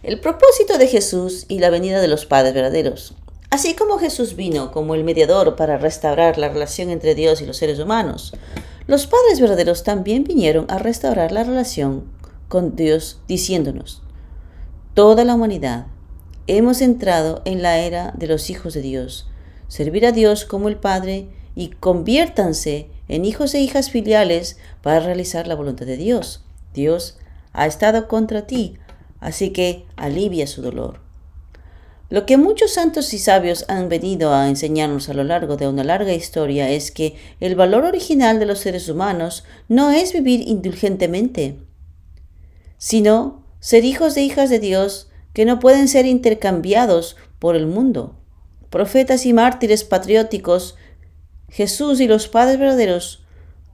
El 0.02 0.20
propósito 0.20 0.76
de 0.76 0.86
Jesús 0.86 1.46
y 1.48 1.60
la 1.60 1.70
venida 1.70 2.00
de 2.00 2.08
los 2.08 2.26
padres 2.26 2.52
verdaderos. 2.52 3.14
Así 3.48 3.74
como 3.74 3.98
Jesús 3.98 4.36
vino 4.36 4.70
como 4.70 4.94
el 4.94 5.04
mediador 5.04 5.56
para 5.56 5.78
restaurar 5.78 6.36
la 6.36 6.48
relación 6.48 6.90
entre 6.90 7.14
Dios 7.14 7.40
y 7.40 7.46
los 7.46 7.56
seres 7.56 7.78
humanos, 7.78 8.34
los 8.86 9.06
padres 9.06 9.40
verdaderos 9.40 9.82
también 9.82 10.24
vinieron 10.24 10.66
a 10.68 10.78
restaurar 10.78 11.32
la 11.32 11.44
relación 11.44 12.04
con 12.48 12.76
Dios 12.76 13.18
diciéndonos, 13.28 14.02
toda 14.94 15.24
la 15.24 15.34
humanidad 15.34 15.86
hemos 16.46 16.80
entrado 16.80 17.42
en 17.44 17.62
la 17.62 17.78
era 17.78 18.12
de 18.16 18.26
los 18.26 18.50
hijos 18.50 18.74
de 18.74 18.82
Dios, 18.82 19.28
servir 19.68 20.06
a 20.06 20.12
Dios 20.12 20.44
como 20.44 20.68
el 20.68 20.76
Padre 20.76 21.28
y 21.54 21.68
conviértanse 21.68 22.88
en 23.08 23.24
hijos 23.24 23.54
e 23.54 23.60
hijas 23.60 23.90
filiales 23.90 24.58
para 24.82 25.00
realizar 25.00 25.46
la 25.46 25.54
voluntad 25.54 25.86
de 25.86 25.96
Dios. 25.96 26.44
Dios 26.74 27.18
ha 27.52 27.66
estado 27.66 28.08
contra 28.08 28.46
ti, 28.46 28.78
así 29.20 29.50
que 29.50 29.84
alivia 29.96 30.46
su 30.46 30.62
dolor. 30.62 31.00
Lo 32.12 32.26
que 32.26 32.36
muchos 32.36 32.72
santos 32.72 33.14
y 33.14 33.18
sabios 33.18 33.64
han 33.68 33.88
venido 33.88 34.34
a 34.34 34.48
enseñarnos 34.48 35.08
a 35.08 35.14
lo 35.14 35.24
largo 35.24 35.56
de 35.56 35.66
una 35.66 35.82
larga 35.82 36.12
historia 36.12 36.68
es 36.68 36.90
que 36.90 37.16
el 37.40 37.54
valor 37.54 37.84
original 37.84 38.38
de 38.38 38.44
los 38.44 38.58
seres 38.58 38.90
humanos 38.90 39.44
no 39.68 39.90
es 39.90 40.12
vivir 40.12 40.46
indulgentemente, 40.46 41.56
sino 42.76 43.46
ser 43.60 43.86
hijos 43.86 44.16
e 44.18 44.22
hijas 44.24 44.50
de 44.50 44.58
Dios 44.58 45.08
que 45.32 45.44
no 45.44 45.58
pueden 45.58 45.88
ser 45.88 46.06
intercambiados 46.06 47.16
por 47.38 47.56
el 47.56 47.66
mundo. 47.66 48.16
Profetas 48.70 49.26
y 49.26 49.32
mártires 49.32 49.84
patrióticos, 49.84 50.76
Jesús 51.48 52.00
y 52.00 52.06
los 52.06 52.28
padres 52.28 52.58
verdaderos 52.58 53.24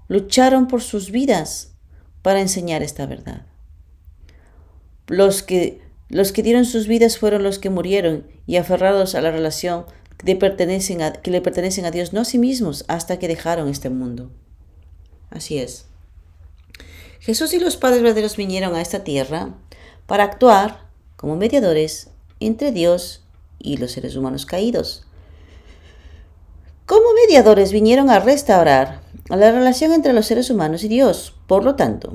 lucharon 0.09 0.67
por 0.67 0.83
sus 0.83 1.11
vidas 1.11 1.73
para 2.23 2.41
enseñar 2.41 2.83
esta 2.83 3.07
verdad. 3.07 3.47
Los 5.07 5.43
que, 5.43 5.81
los 6.09 6.33
que 6.33 6.43
dieron 6.43 6.65
sus 6.65 6.87
vidas 6.87 7.19
fueron 7.19 7.43
los 7.43 7.59
que 7.59 7.71
murieron 7.71 8.27
y 8.47 8.57
aferrados 8.57 9.15
a 9.15 9.21
la 9.21 9.31
relación 9.31 9.87
que, 10.19 10.39
que 10.39 11.31
le 11.31 11.41
pertenecen 11.41 11.85
a 11.85 11.91
Dios, 11.91 12.13
no 12.13 12.23
a 12.23 12.25
sí 12.25 12.39
mismos, 12.39 12.85
hasta 12.89 13.19
que 13.19 13.29
dejaron 13.29 13.69
este 13.69 13.91
mundo. 13.91 14.31
Así 15.31 15.59
es. 15.59 15.87
Jesús 17.21 17.53
y 17.55 17.61
los 17.61 17.77
padres 17.77 18.03
verdaderos 18.03 18.37
vinieron 18.37 18.75
a 18.75 18.81
esta 18.81 19.05
tierra 19.05 19.55
para 20.07 20.25
actuar 20.25 20.88
como 21.19 21.35
mediadores 21.35 22.11
entre 22.39 22.71
Dios 22.71 23.25
y 23.59 23.77
los 23.77 23.91
seres 23.91 24.15
humanos 24.15 24.47
caídos. 24.47 25.05
Como 26.87 27.13
mediadores 27.27 27.73
vinieron 27.73 28.09
a 28.09 28.21
restaurar 28.21 29.03
la 29.29 29.51
relación 29.51 29.93
entre 29.93 30.13
los 30.13 30.27
seres 30.27 30.49
humanos 30.49 30.85
y 30.85 30.89
Dios. 30.89 31.35
Por 31.49 31.65
lo 31.65 31.75
tanto, 31.75 32.15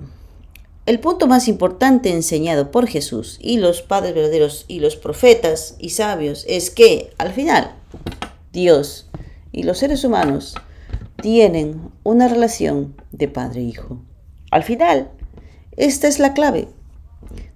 el 0.86 1.02
punto 1.02 1.28
más 1.28 1.50
importante 1.50 2.12
enseñado 2.12 2.72
por 2.72 2.88
Jesús 2.88 3.38
y 3.42 3.58
los 3.58 3.82
padres 3.82 4.16
verdaderos 4.16 4.64
y 4.70 4.80
los 4.80 4.96
profetas 4.96 5.76
y 5.80 5.90
sabios 5.90 6.46
es 6.48 6.72
que, 6.72 7.14
al 7.18 7.34
final, 7.34 7.76
Dios 8.54 9.10
y 9.52 9.64
los 9.64 9.80
seres 9.80 10.06
humanos 10.06 10.56
tienen 11.22 11.92
una 12.04 12.30
relación 12.30 12.96
de 13.12 13.28
padre 13.28 13.64
e. 13.64 13.74
Al 14.50 14.64
final, 14.64 15.12
esta 15.76 16.08
es 16.08 16.20
la 16.20 16.34
clave. 16.34 16.70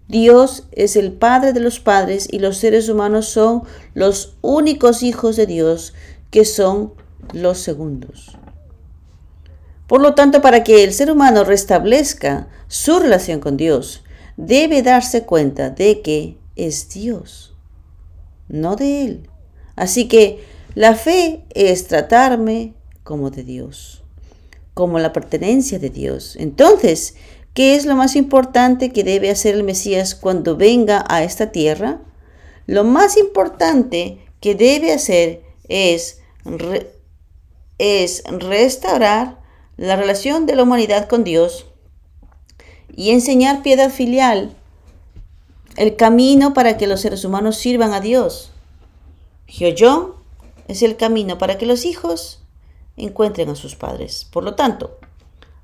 Dios 0.07 0.67
es 0.71 0.95
el 0.95 1.11
Padre 1.11 1.51
de 1.53 1.59
los 1.59 1.79
padres 1.79 2.27
y 2.31 2.39
los 2.39 2.57
seres 2.57 2.87
humanos 2.87 3.27
son 3.27 3.63
los 3.93 4.37
únicos 4.41 5.03
hijos 5.03 5.35
de 5.35 5.45
Dios 5.45 5.93
que 6.31 6.45
son 6.45 6.93
los 7.33 7.57
segundos. 7.57 8.37
Por 9.87 10.01
lo 10.01 10.15
tanto, 10.15 10.41
para 10.41 10.63
que 10.63 10.83
el 10.83 10.93
ser 10.93 11.11
humano 11.11 11.43
restablezca 11.43 12.47
su 12.67 12.99
relación 12.99 13.39
con 13.39 13.57
Dios, 13.57 14.03
debe 14.35 14.81
darse 14.81 15.23
cuenta 15.23 15.69
de 15.69 16.01
que 16.01 16.37
es 16.55 16.89
Dios, 16.89 17.55
no 18.49 18.75
de 18.75 19.05
Él. 19.05 19.29
Así 19.75 20.07
que 20.07 20.43
la 20.75 20.95
fe 20.95 21.45
es 21.53 21.87
tratarme 21.87 22.73
como 23.03 23.29
de 23.29 23.43
Dios, 23.43 24.03
como 24.73 24.99
la 24.99 25.13
pertenencia 25.13 25.79
de 25.79 25.89
Dios. 25.89 26.35
Entonces, 26.37 27.15
¿qué 27.57 27.73
es 27.73 27.87
lo 27.87 27.95
más 27.95 28.15
importante 28.15 28.93
que 28.93 29.03
debe 29.03 29.31
hacer 29.31 29.55
el 29.55 29.63
Mesías 29.63 30.13
cuando 30.13 30.55
venga 30.55 31.03
a 31.09 31.23
esta 31.23 31.51
tierra? 31.51 31.99
Lo 32.67 32.83
más 32.83 33.17
importante 33.17 34.19
que 34.39 34.53
debe 34.53 34.93
hacer 34.93 35.41
es, 35.67 36.21
es 37.79 38.23
restaurar 38.27 39.39
la 39.75 39.95
relación 39.95 40.45
de 40.45 40.55
la 40.55 40.61
humanidad 40.61 41.07
con 41.07 41.23
Dios 41.23 41.65
y 42.95 43.09
enseñar 43.09 43.63
piedad 43.63 43.89
filial, 43.89 44.55
el 45.77 45.95
camino 45.95 46.53
para 46.53 46.77
que 46.77 46.85
los 46.85 47.01
seres 47.01 47.25
humanos 47.25 47.57
sirvan 47.57 47.91
a 47.91 48.01
Dios. 48.01 48.51
Gyoyon 49.47 50.13
es 50.67 50.83
el 50.83 50.95
camino 50.95 51.39
para 51.39 51.57
que 51.57 51.65
los 51.65 51.85
hijos 51.85 52.39
encuentren 52.97 53.49
a 53.49 53.55
sus 53.55 53.75
padres. 53.75 54.27
Por 54.31 54.43
lo 54.43 54.53
tanto, 54.53 54.99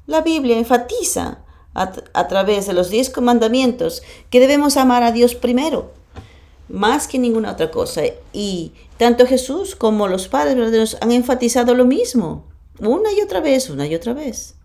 la 0.08 0.22
Biblia 0.22 0.58
enfatiza 0.58 1.43
a, 1.74 2.28
través 2.28 2.68
de 2.68 2.74
los 2.74 2.90
diez 2.90 3.10
comandamientos 3.10 4.04
que 4.30 4.40
debemos 4.40 4.78
amar 4.78 5.04
a 5.04 5.12
Dios 5.12 5.36
primero, 5.36 5.94
más 6.70 7.08
que 7.08 7.20
ninguna 7.20 7.52
otra 7.52 7.72
cosa. 7.72 8.04
Y 8.32 8.74
tanto 8.98 9.26
Jesús 9.26 9.76
como 9.76 10.08
los 10.08 10.28
padres 10.28 10.56
verdaderos 10.56 10.98
han 11.02 11.12
enfatizado 11.12 11.74
lo 11.74 11.86
mismo. 11.86 12.46
Una 12.80 13.12
y 13.12 13.22
otra 13.22 13.40
vez, 13.40 13.70
una 13.70 13.88
y 13.88 13.96
otra 13.96 14.14
vez. 14.14 14.56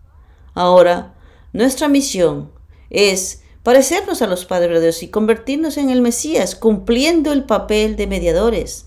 Ahora, 0.53 1.15
nuestra 1.53 1.87
misión 1.87 2.51
es 2.89 3.41
parecernos 3.63 4.21
a 4.21 4.27
los 4.27 4.45
padres 4.45 4.69
verdaderos 4.69 5.03
y 5.03 5.09
convertirnos 5.09 5.77
en 5.77 5.89
el 5.89 6.01
Mesías, 6.01 6.55
cumpliendo 6.55 7.31
el 7.31 7.43
papel 7.45 7.95
de 7.95 8.07
mediadores 8.07 8.85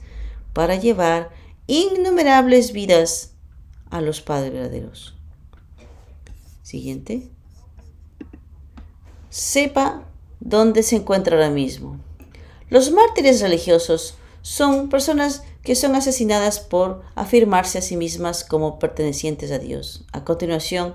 para 0.52 0.76
llevar 0.76 1.30
innumerables 1.66 2.72
vidas 2.72 3.32
a 3.90 4.00
los 4.00 4.20
padres 4.20 4.52
verdaderos. 4.52 5.14
Siguiente. 6.62 7.30
Sepa 9.32 10.02
dónde 10.40 10.82
se 10.82 10.96
encuentra 10.96 11.36
ahora 11.36 11.48
mismo. 11.48 11.98
Los 12.68 12.92
mártires 12.92 13.40
religiosos 13.40 14.16
son 14.42 14.90
personas 14.90 15.42
que 15.62 15.74
son 15.74 15.94
asesinadas 15.94 16.60
por 16.60 17.00
afirmarse 17.14 17.78
a 17.78 17.80
sí 17.80 17.96
mismas 17.96 18.44
como 18.44 18.78
pertenecientes 18.78 19.50
a 19.50 19.58
Dios. 19.58 20.04
A 20.12 20.22
continuación, 20.24 20.92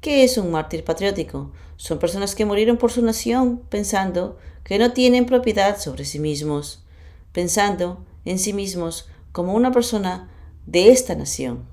¿qué 0.00 0.22
es 0.22 0.38
un 0.38 0.52
mártir 0.52 0.84
patriótico? 0.84 1.50
Son 1.76 1.98
personas 1.98 2.36
que 2.36 2.44
murieron 2.44 2.76
por 2.76 2.92
su 2.92 3.02
nación 3.02 3.60
pensando 3.68 4.38
que 4.62 4.78
no 4.78 4.92
tienen 4.92 5.26
propiedad 5.26 5.76
sobre 5.80 6.04
sí 6.04 6.20
mismos, 6.20 6.84
pensando 7.32 8.04
en 8.24 8.38
sí 8.38 8.52
mismos 8.52 9.08
como 9.32 9.54
una 9.54 9.72
persona 9.72 10.30
de 10.66 10.92
esta 10.92 11.16
nación, 11.16 11.64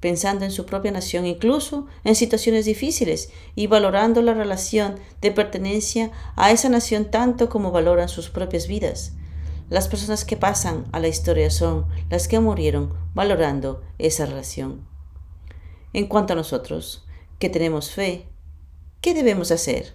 pensando 0.00 0.44
en 0.44 0.50
su 0.50 0.66
propia 0.66 0.92
nación 0.92 1.26
incluso 1.26 1.86
en 2.04 2.14
situaciones 2.14 2.64
difíciles 2.64 3.30
y 3.54 3.66
valorando 3.66 4.22
la 4.22 4.34
relación 4.34 4.96
de 5.20 5.30
pertenencia 5.30 6.10
a 6.36 6.50
esa 6.50 6.68
nación 6.68 7.10
tanto 7.10 7.48
como 7.48 7.70
valoran 7.70 8.08
sus 8.08 8.28
propias 8.28 8.66
vidas. 8.66 9.12
Las 9.68 9.88
personas 9.88 10.24
que 10.24 10.36
pasan 10.36 10.86
a 10.92 11.00
la 11.00 11.08
historia 11.08 11.50
son 11.50 11.86
las 12.08 12.28
que 12.28 12.38
murieron 12.38 12.92
valorando 13.14 13.82
esa 13.98 14.26
relación. 14.26 14.86
En 15.92 16.06
cuanto 16.06 16.34
a 16.34 16.36
nosotros, 16.36 17.04
que 17.38 17.48
tenemos 17.48 17.90
fe, 17.90 18.28
¿qué 19.00 19.14
debemos 19.14 19.50
hacer? 19.50 19.94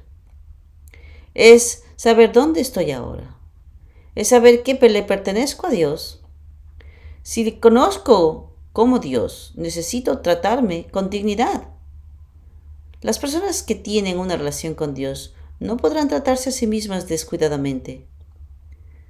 Es 1.33 1.83
saber 1.95 2.33
dónde 2.33 2.59
estoy 2.59 2.91
ahora. 2.91 3.37
Es 4.15 4.29
saber 4.29 4.63
que 4.63 4.73
le 4.73 5.03
pertenezco 5.03 5.67
a 5.67 5.69
Dios. 5.69 6.21
Si 7.21 7.59
conozco 7.59 8.50
como 8.73 8.99
Dios, 8.99 9.51
necesito 9.55 10.19
tratarme 10.19 10.87
con 10.91 11.09
dignidad. 11.09 11.67
Las 13.01 13.19
personas 13.19 13.63
que 13.63 13.75
tienen 13.75 14.19
una 14.19 14.37
relación 14.37 14.75
con 14.75 14.93
Dios 14.93 15.33
no 15.59 15.77
podrán 15.77 16.07
tratarse 16.07 16.49
a 16.49 16.53
sí 16.53 16.67
mismas 16.67 17.07
descuidadamente. 17.07 18.07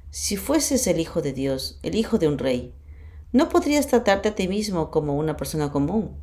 Si 0.09 0.35
fueses 0.35 0.87
el 0.87 0.99
Hijo 0.99 1.21
de 1.21 1.33
Dios, 1.33 1.77
el 1.83 1.95
Hijo 1.95 2.17
de 2.17 2.27
un 2.27 2.37
Rey, 2.37 2.73
no 3.31 3.49
podrías 3.49 3.87
tratarte 3.87 4.29
a 4.29 4.35
ti 4.35 4.47
mismo 4.47 4.91
como 4.91 5.15
una 5.15 5.37
persona 5.37 5.71
común. 5.71 6.15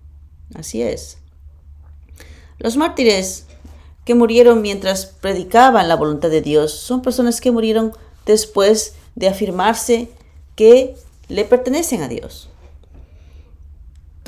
Así 0.54 0.82
es. 0.82 1.18
Los 2.58 2.76
mártires 2.76 3.46
que 4.04 4.14
murieron 4.14 4.62
mientras 4.62 5.06
predicaban 5.06 5.88
la 5.88 5.96
voluntad 5.96 6.30
de 6.30 6.42
Dios 6.42 6.72
son 6.72 7.02
personas 7.02 7.40
que 7.40 7.50
murieron 7.50 7.92
después 8.26 8.94
de 9.14 9.28
afirmarse 9.28 10.08
que 10.56 10.96
le 11.28 11.44
pertenecen 11.44 12.02
a 12.02 12.08
Dios. 12.08 12.50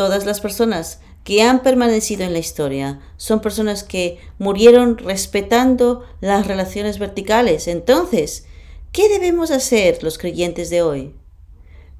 Todas 0.00 0.24
las 0.24 0.40
personas 0.40 1.00
que 1.24 1.42
han 1.42 1.62
permanecido 1.62 2.22
en 2.22 2.32
la 2.32 2.38
historia 2.38 3.00
son 3.18 3.42
personas 3.42 3.84
que 3.84 4.18
murieron 4.38 4.96
respetando 4.96 6.06
las 6.22 6.46
relaciones 6.46 6.98
verticales. 6.98 7.68
Entonces, 7.68 8.46
¿qué 8.92 9.10
debemos 9.10 9.50
hacer 9.50 10.02
los 10.02 10.16
creyentes 10.16 10.70
de 10.70 10.80
hoy? 10.80 11.14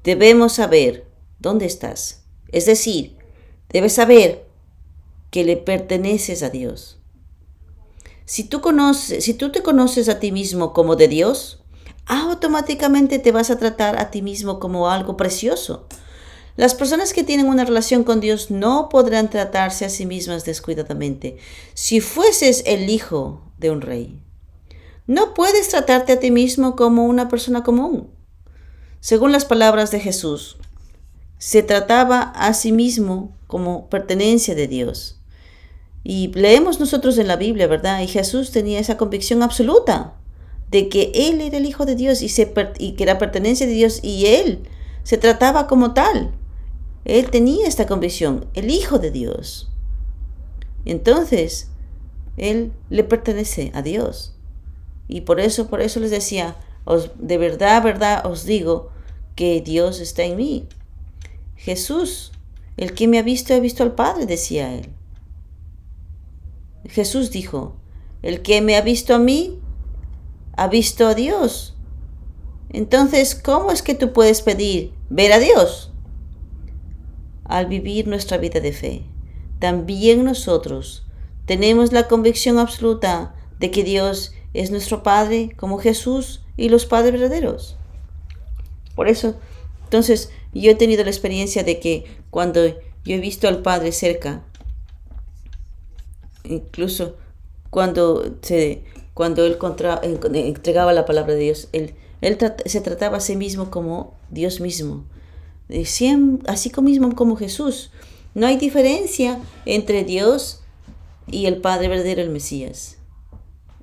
Debemos 0.03 0.53
saber 0.53 1.05
dónde 1.37 1.67
estás. 1.67 2.23
Es 2.51 2.65
decir, 2.65 3.17
debes 3.69 3.93
saber 3.93 4.47
que 5.29 5.43
le 5.43 5.55
perteneces 5.55 6.41
a 6.41 6.49
Dios. 6.49 6.97
Si 8.25 8.45
tú, 8.45 8.61
conoces, 8.61 9.23
si 9.23 9.35
tú 9.35 9.51
te 9.51 9.61
conoces 9.61 10.09
a 10.09 10.17
ti 10.17 10.31
mismo 10.31 10.73
como 10.73 10.95
de 10.95 11.07
Dios, 11.07 11.61
automáticamente 12.07 13.19
te 13.19 13.31
vas 13.31 13.51
a 13.51 13.59
tratar 13.59 14.01
a 14.01 14.09
ti 14.09 14.23
mismo 14.23 14.59
como 14.59 14.89
algo 14.89 15.17
precioso. 15.17 15.85
Las 16.57 16.75
personas 16.75 17.13
que 17.13 17.23
tienen 17.23 17.47
una 17.47 17.63
relación 17.63 18.03
con 18.03 18.19
Dios 18.19 18.51
no 18.51 18.89
podrán 18.89 19.29
tratarse 19.29 19.85
a 19.85 19.89
sí 19.89 20.05
mismas 20.05 20.45
descuidadamente. 20.45 21.37
Si 21.73 22.01
fueses 22.01 22.63
el 22.65 22.89
hijo 22.89 23.41
de 23.57 23.71
un 23.71 23.81
rey, 23.81 24.19
no 25.07 25.33
puedes 25.33 25.69
tratarte 25.69 26.13
a 26.13 26.19
ti 26.19 26.31
mismo 26.31 26.75
como 26.75 27.05
una 27.05 27.29
persona 27.29 27.63
común. 27.63 28.09
Según 28.99 29.31
las 29.31 29.45
palabras 29.45 29.91
de 29.91 29.99
Jesús, 29.99 30.57
se 31.37 31.63
trataba 31.63 32.21
a 32.21 32.53
sí 32.53 32.71
mismo 32.71 33.35
como 33.47 33.89
pertenencia 33.89 34.53
de 34.53 34.67
Dios. 34.67 35.19
Y 36.03 36.27
leemos 36.33 36.79
nosotros 36.79 37.17
en 37.17 37.27
la 37.27 37.35
Biblia, 37.35 37.67
¿verdad? 37.67 38.01
Y 38.01 38.07
Jesús 38.07 38.51
tenía 38.51 38.79
esa 38.79 38.97
convicción 38.97 39.41
absoluta 39.41 40.15
de 40.69 40.89
que 40.89 41.11
Él 41.13 41.41
era 41.41 41.57
el 41.57 41.65
Hijo 41.65 41.85
de 41.85 41.95
Dios 41.95 42.21
y, 42.21 42.31
y 42.77 42.91
que 42.93 43.03
era 43.03 43.17
pertenencia 43.17 43.65
de 43.67 43.73
Dios 43.73 43.99
y 44.03 44.27
Él 44.27 44.67
se 45.03 45.17
trataba 45.17 45.67
como 45.67 45.93
tal. 45.93 46.31
Él 47.11 47.29
tenía 47.29 47.67
esta 47.67 47.87
convicción, 47.87 48.45
el 48.53 48.71
Hijo 48.71 48.97
de 48.97 49.11
Dios. 49.11 49.69
Entonces, 50.85 51.67
Él 52.37 52.71
le 52.89 53.03
pertenece 53.03 53.69
a 53.75 53.81
Dios. 53.81 54.33
Y 55.09 55.19
por 55.19 55.41
eso, 55.41 55.67
por 55.67 55.81
eso 55.81 55.99
les 55.99 56.09
decía, 56.09 56.55
os, 56.85 57.11
de 57.19 57.37
verdad, 57.37 57.83
verdad 57.83 58.25
os 58.25 58.45
digo 58.45 58.91
que 59.35 59.59
Dios 59.59 59.99
está 59.99 60.23
en 60.23 60.37
mí. 60.37 60.69
Jesús, 61.57 62.31
el 62.77 62.93
que 62.93 63.09
me 63.09 63.19
ha 63.19 63.23
visto, 63.23 63.53
ha 63.53 63.59
visto 63.59 63.83
al 63.83 63.93
Padre, 63.93 64.25
decía 64.25 64.73
Él. 64.73 64.87
Jesús 66.85 67.29
dijo, 67.29 67.75
el 68.21 68.41
que 68.41 68.61
me 68.61 68.77
ha 68.77 68.81
visto 68.81 69.13
a 69.13 69.19
mí, 69.19 69.59
ha 70.55 70.69
visto 70.69 71.07
a 71.07 71.13
Dios. 71.13 71.75
Entonces, 72.69 73.35
¿cómo 73.35 73.73
es 73.73 73.81
que 73.81 73.95
tú 73.95 74.13
puedes 74.13 74.41
pedir 74.41 74.93
ver 75.09 75.33
a 75.33 75.39
Dios? 75.39 75.91
Al 77.51 77.65
vivir 77.65 78.07
nuestra 78.07 78.37
vida 78.37 78.61
de 78.61 78.71
fe, 78.71 79.03
también 79.59 80.23
nosotros 80.23 81.05
tenemos 81.45 81.91
la 81.91 82.07
convicción 82.07 82.57
absoluta 82.57 83.35
de 83.59 83.71
que 83.71 83.83
Dios 83.83 84.31
es 84.53 84.71
nuestro 84.71 85.03
Padre 85.03 85.51
como 85.57 85.77
Jesús 85.77 86.45
y 86.55 86.69
los 86.69 86.85
padres 86.85 87.11
verdaderos. 87.11 87.75
Por 88.95 89.09
eso, 89.09 89.35
entonces, 89.83 90.31
yo 90.53 90.71
he 90.71 90.75
tenido 90.75 91.03
la 91.03 91.09
experiencia 91.09 91.65
de 91.65 91.81
que 91.81 92.05
cuando 92.29 92.65
yo 92.65 93.15
he 93.15 93.19
visto 93.19 93.49
al 93.49 93.61
Padre 93.61 93.91
cerca, 93.91 94.45
incluso 96.45 97.17
cuando, 97.69 98.37
se, 98.41 98.85
cuando 99.13 99.45
él 99.45 99.57
contra, 99.57 99.99
entregaba 100.01 100.93
la 100.93 101.05
palabra 101.05 101.33
de 101.33 101.41
Dios, 101.41 101.67
él, 101.73 101.95
él 102.21 102.37
se 102.65 102.79
trataba 102.79 103.17
a 103.17 103.21
sí 103.21 103.35
mismo 103.35 103.69
como 103.69 104.17
Dios 104.29 104.61
mismo, 104.61 105.03
así 106.47 106.71
mismo 106.81 107.15
como 107.15 107.35
Jesús. 107.35 107.91
No 108.33 108.47
hay 108.47 108.57
diferencia 108.57 109.39
entre 109.65 110.03
Dios 110.03 110.61
y 111.27 111.45
el 111.45 111.57
Padre 111.57 111.87
verdadero, 111.87 112.21
el 112.21 112.29
Mesías. 112.29 112.97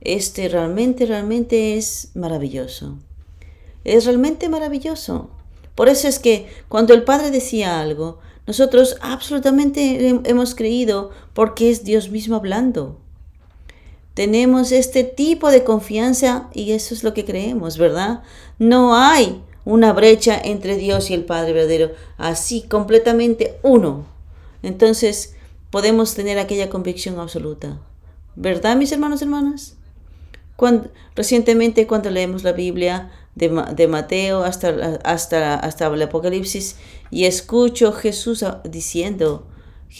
Este 0.01 0.49
realmente, 0.49 1.07
realmente 1.07 1.77
es 1.77 2.11
maravilloso. 2.15 2.99
Es 3.85 4.05
realmente 4.05 4.49
maravilloso. 4.49 5.31
Por 5.75 5.89
eso 5.89 6.09
es 6.09 6.19
que 6.19 6.49
cuando 6.69 6.95
el 6.95 7.05
Padre 7.05 7.31
decía 7.31 7.81
algo, 7.81 8.19
nosotros 8.47 8.97
absolutamente 9.01 10.09
hemos 10.25 10.55
creído 10.55 11.11
porque 11.35 11.71
es 11.71 11.85
Dios 11.85 12.11
mismo 12.11 12.37
hablando. 12.37 12.99
Tenemos 14.15 14.73
este 14.73 15.05
tipo 15.05 15.51
de 15.51 15.63
confianza 15.63 16.49
y 16.53 16.73
eso 16.73 16.95
es 16.95 17.05
lo 17.05 17.15
que 17.15 17.25
creemos, 17.25 17.79
¿verdad? 17.79 18.23
No 18.59 18.97
hay 18.97 19.43
una 19.69 19.93
brecha 19.93 20.41
entre 20.43 20.79
Dios 20.79 21.11
y 21.11 21.15
el 21.15 21.27
Padre 21.27 21.53
verdadero, 21.53 21.93
así 22.17 22.63
completamente 22.63 23.59
uno. 23.63 24.07
Entonces 24.63 25.35
podemos 25.71 26.15
tener 26.15 26.39
aquella 26.39 26.71
convicción 26.71 27.21
absoluta. 27.21 27.79
¿Verdad, 28.35 28.77
mis 28.77 28.93
hermanos 28.93 29.21
y 29.21 29.25
hermanas? 29.25 29.77
Cuando, 30.57 30.89
recientemente 31.15 31.87
cuando 31.87 32.09
leemos 32.09 32.45
la 32.45 32.53
Biblia, 32.53 33.13
de, 33.35 33.87
Mateo 33.89 34.43
hasta, 34.43 35.01
hasta, 35.05 35.55
hasta 35.55 35.87
el 35.87 36.03
Apocalipsis 36.03 36.77
y 37.11 37.27
escucho 37.27 37.93
Jesús 37.93 38.43
diciendo 38.65 39.47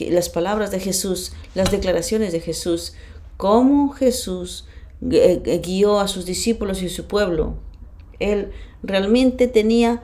las 0.01 0.31
palabras 0.31 0.71
de 0.71 0.81
Jesús, 0.81 1.35
las 1.55 1.71
declaraciones 1.71 2.33
de 2.33 2.41
Jesús, 2.41 2.95
cómo 3.37 3.91
Jesús 3.91 4.65
eh, 5.11 5.61
guió 5.63 6.01
a 6.01 6.09
sus 6.09 6.25
discípulos 6.25 6.83
y 6.83 6.89
su 6.89 7.05
pueblo. 7.05 7.55
Él 8.19 8.51
realmente 8.83 9.49
tenía 9.49 10.03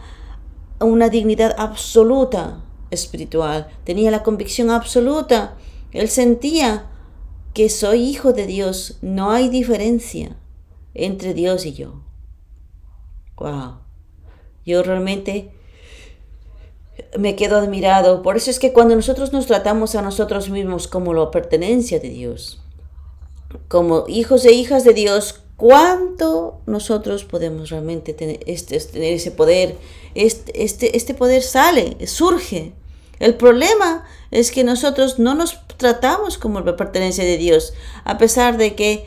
una 0.80 1.08
dignidad 1.08 1.54
absoluta 1.58 2.62
espiritual, 2.90 3.68
tenía 3.84 4.10
la 4.10 4.22
convicción 4.22 4.70
absoluta. 4.70 5.56
Él 5.92 6.08
sentía 6.08 6.86
que 7.52 7.68
soy 7.68 8.02
hijo 8.02 8.32
de 8.32 8.46
Dios, 8.46 8.98
no 9.00 9.30
hay 9.30 9.48
diferencia 9.48 10.36
entre 10.94 11.34
Dios 11.34 11.66
y 11.66 11.74
yo. 11.74 12.02
Wow. 13.36 13.78
Yo 14.64 14.82
realmente 14.82 15.52
me 17.18 17.36
quedo 17.36 17.58
admirado. 17.58 18.22
Por 18.22 18.36
eso 18.36 18.50
es 18.50 18.58
que 18.58 18.72
cuando 18.72 18.96
nosotros 18.96 19.32
nos 19.32 19.46
tratamos 19.46 19.94
a 19.94 20.02
nosotros 20.02 20.50
mismos 20.50 20.88
como 20.88 21.14
la 21.14 21.30
pertenencia 21.30 22.00
de 22.00 22.08
Dios, 22.08 22.60
como 23.68 24.04
hijos 24.08 24.44
e 24.44 24.52
hijas 24.52 24.84
de 24.84 24.94
Dios, 24.94 25.43
¿cuánto 25.56 26.60
nosotros 26.66 27.24
podemos 27.24 27.70
realmente 27.70 28.12
tener, 28.12 28.40
este, 28.46 28.78
tener 28.80 29.14
ese 29.14 29.30
poder? 29.30 29.76
Este, 30.14 30.64
este, 30.64 30.96
este 30.96 31.14
poder 31.14 31.42
sale, 31.42 31.96
surge. 32.06 32.72
El 33.20 33.34
problema 33.36 34.04
es 34.30 34.50
que 34.50 34.64
nosotros 34.64 35.18
no 35.18 35.34
nos 35.34 35.58
tratamos 35.76 36.38
como 36.38 36.60
la 36.60 36.76
pertenencia 36.76 37.24
de 37.24 37.38
Dios, 37.38 37.74
a 38.04 38.18
pesar 38.18 38.58
de 38.58 38.74
que 38.74 39.06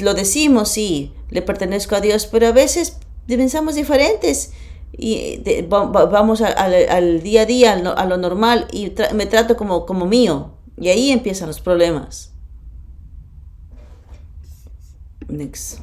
lo 0.00 0.14
decimos, 0.14 0.70
sí, 0.70 1.12
le 1.30 1.42
pertenezco 1.42 1.96
a 1.96 2.00
Dios, 2.00 2.26
pero 2.26 2.48
a 2.48 2.52
veces 2.52 2.98
pensamos 3.26 3.74
diferentes 3.74 4.52
y 4.92 5.40
vamos 5.68 6.40
al 6.40 7.22
día 7.22 7.42
a 7.42 7.46
día, 7.46 7.72
a 7.72 8.06
lo 8.06 8.16
normal 8.16 8.68
y 8.72 8.92
me 9.14 9.26
trato 9.26 9.56
como, 9.56 9.86
como 9.86 10.06
mío. 10.06 10.52
Y 10.76 10.88
ahí 10.88 11.10
empiezan 11.10 11.48
los 11.48 11.60
problemas. 11.60 12.33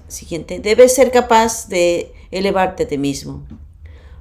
Siguiente. 0.08 0.60
Debes 0.60 0.96
ser 0.96 1.12
capaz 1.12 1.68
de 1.68 2.14
elevarte 2.32 2.84
a 2.84 2.88
ti 2.88 2.98
mismo. 2.98 3.44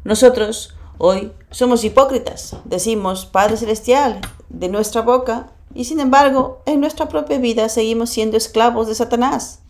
Nosotros 0.05 0.75
hoy 0.99 1.33
somos 1.51 1.85
hipócritas. 1.85 2.57
Decimos 2.64 3.27
Padre 3.27 3.57
Celestial 3.57 4.21
de 4.49 4.69
nuestra 4.69 5.03
boca 5.03 5.53
y 5.75 5.85
sin 5.85 6.01
embargo 6.01 6.62
en 6.66 6.81
nuestra 6.81 7.09
propia 7.09 7.38
vida 7.38 7.69
seguimos 7.69 8.11
siendo 8.11 8.37
esclavos 8.37 8.88
de 8.88 8.95
Satanás. 8.95 9.61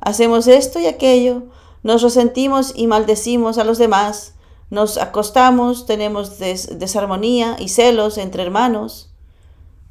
Hacemos 0.00 0.46
esto 0.46 0.78
y 0.80 0.86
aquello 0.86 1.44
nos 1.82 2.02
resentimos 2.02 2.72
y 2.74 2.86
maldecimos 2.86 3.58
a 3.58 3.64
los 3.64 3.78
demás, 3.78 4.34
nos 4.70 4.96
acostamos, 4.96 5.86
tenemos 5.86 6.38
desarmonía 6.38 7.56
y 7.58 7.68
celos 7.68 8.18
entre 8.18 8.42
hermanos. 8.42 9.10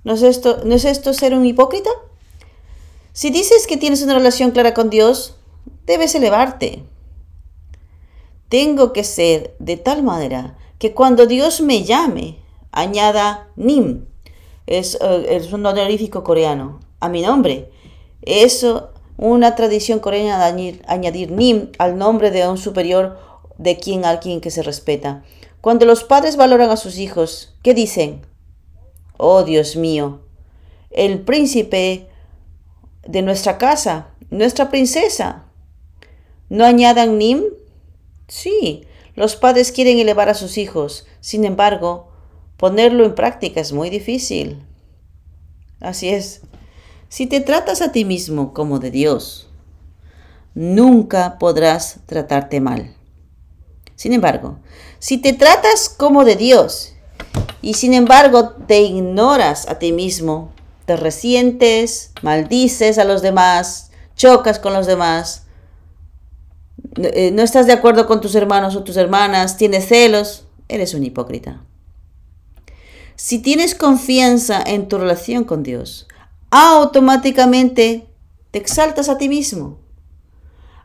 ¿No 0.04 0.14
es, 0.14 0.24
esto, 0.24 0.58
¿No 0.66 0.76
es 0.76 0.86
esto 0.86 1.14
ser 1.14 1.34
un 1.34 1.46
hipócrita? 1.46 1.90
Si 3.14 3.30
dices 3.30 3.68
que 3.68 3.78
tienes 3.78 4.02
una 4.02 4.16
relación 4.16 4.50
clara 4.50 4.74
con 4.74 4.90
Dios, 4.90 5.36
debes 5.86 6.16
elevarte. 6.16 6.84
Tengo 8.50 8.92
que 8.92 9.04
ser 9.04 9.56
de 9.60 9.78
tal 9.78 10.02
manera 10.02 10.58
que 10.80 10.96
cuando 10.96 11.28
Dios 11.28 11.62
me 11.62 11.84
llame 11.84 12.40
añada 12.72 13.50
Nim. 13.56 14.06
Es, 14.66 14.98
eh, 15.00 15.26
es 15.30 15.54
un 15.54 15.64
honorífico 15.64 16.24
coreano 16.24 16.80
a 17.00 17.08
mi 17.08 17.22
nombre. 17.22 17.70
Es 18.24 18.66
una 19.18 19.56
tradición 19.56 20.00
coreana 20.00 20.52
de 20.52 20.82
añadir, 20.88 21.32
Nim 21.32 21.70
al 21.78 22.00
nombre 22.00 22.32
de 22.32 22.48
un 22.48 22.58
superior 22.58 23.20
de 23.60 23.78
quien 23.78 24.06
alguien 24.06 24.42
que 24.42 24.50
se 24.50 24.64
respeta. 24.64 25.24
Cuando 25.62 25.86
los 25.86 26.04
padres 26.04 26.36
valoran 26.36 26.72
a 26.72 26.78
sus 26.78 26.98
hijos, 26.98 27.54
¿qué 27.62 27.76
dicen? 27.76 28.26
Oh 29.18 29.44
Dios 29.44 29.76
mío, 29.76 30.22
el 30.90 31.22
príncipe 31.22 32.08
de 33.08 33.22
nuestra 33.22 33.58
casa, 33.58 34.10
nuestra 34.30 34.70
princesa. 34.70 35.46
¿No 36.50 36.66
añadan 36.66 37.18
Nim? 37.18 37.44
Sí, 38.28 38.86
los 39.16 39.36
padres 39.36 39.72
quieren 39.72 40.00
elevar 40.00 40.30
a 40.30 40.34
sus 40.34 40.58
hijos. 40.58 41.06
Sin 41.20 41.46
embargo, 41.46 42.12
ponerlo 42.58 43.06
en 43.06 43.16
práctica 43.16 43.62
es 43.62 43.74
muy 43.74 43.90
difícil. 43.90 44.64
Así 45.80 46.10
es. 46.10 46.42
Si 47.10 47.28
te 47.28 47.42
tratas 47.42 47.82
a 47.82 47.92
ti 47.92 48.06
mismo 48.06 48.54
como 48.54 48.80
de 48.80 48.90
Dios, 48.90 49.50
nunca 50.56 51.38
podrás 51.38 52.00
tratarte 52.06 52.60
mal. 52.60 52.96
Sin 53.96 54.14
embargo, 54.14 54.60
si 55.00 55.18
te 55.18 55.34
tratas 55.34 55.90
como 55.90 56.26
de 56.26 56.36
Dios 56.36 56.94
y 57.62 57.76
sin 57.76 57.94
embargo 57.94 58.52
te 58.68 58.82
ignoras 58.82 59.68
a 59.68 59.78
ti 59.78 59.92
mismo, 59.92 60.53
te 60.86 60.96
resientes, 60.96 62.12
maldices 62.22 62.98
a 62.98 63.06
los 63.06 63.22
demás, 63.22 63.92
chocas 64.16 64.60
con 64.60 64.74
los 64.74 64.86
demás, 64.86 65.44
eh, 66.96 67.32
no 67.32 67.42
estás 67.42 67.66
de 67.66 67.74
acuerdo 67.74 68.06
con 68.06 68.22
tus 68.22 68.36
hermanos 68.36 68.76
o 68.76 68.84
tus 68.84 68.98
hermanas, 68.98 69.58
tienes 69.58 69.88
celos, 69.88 70.46
eres 70.68 70.94
un 70.94 71.04
hipócrita. 71.04 71.64
Si 73.16 73.40
tienes 73.40 73.76
confianza 73.76 74.62
en 74.62 74.88
tu 74.88 74.98
relación 74.98 75.44
con 75.44 75.64
Dios, 75.64 76.08
automáticamente 76.52 78.08
te 78.52 78.60
exaltas 78.60 79.10
a 79.10 79.18
ti 79.18 79.30
mismo. 79.30 79.80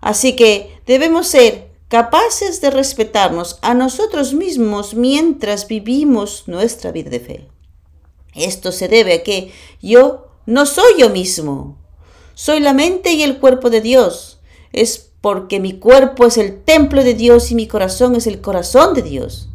Así 0.00 0.36
que 0.36 0.80
debemos 0.86 1.26
ser 1.26 1.68
capaces 1.88 2.60
de 2.60 2.70
respetarnos 2.70 3.58
a 3.62 3.74
nosotros 3.74 4.34
mismos 4.34 4.94
mientras 4.94 5.66
vivimos 5.66 6.44
nuestra 6.46 6.92
vida 6.92 7.10
de 7.10 7.20
fe. 7.20 7.48
Esto 8.38 8.72
se 8.72 8.88
debe 8.88 9.14
a 9.14 9.22
que 9.22 9.52
yo 9.82 10.28
no 10.46 10.66
soy 10.66 10.92
yo 10.98 11.10
mismo, 11.10 11.76
soy 12.34 12.60
la 12.60 12.72
mente 12.72 13.12
y 13.12 13.22
el 13.22 13.38
cuerpo 13.38 13.68
de 13.68 13.80
Dios. 13.80 14.40
Es 14.72 15.10
porque 15.20 15.60
mi 15.60 15.78
cuerpo 15.78 16.26
es 16.26 16.38
el 16.38 16.62
templo 16.62 17.02
de 17.02 17.14
Dios 17.14 17.50
y 17.50 17.54
mi 17.54 17.66
corazón 17.66 18.14
es 18.14 18.26
el 18.26 18.40
corazón 18.40 18.94
de 18.94 19.02
Dios. 19.02 19.48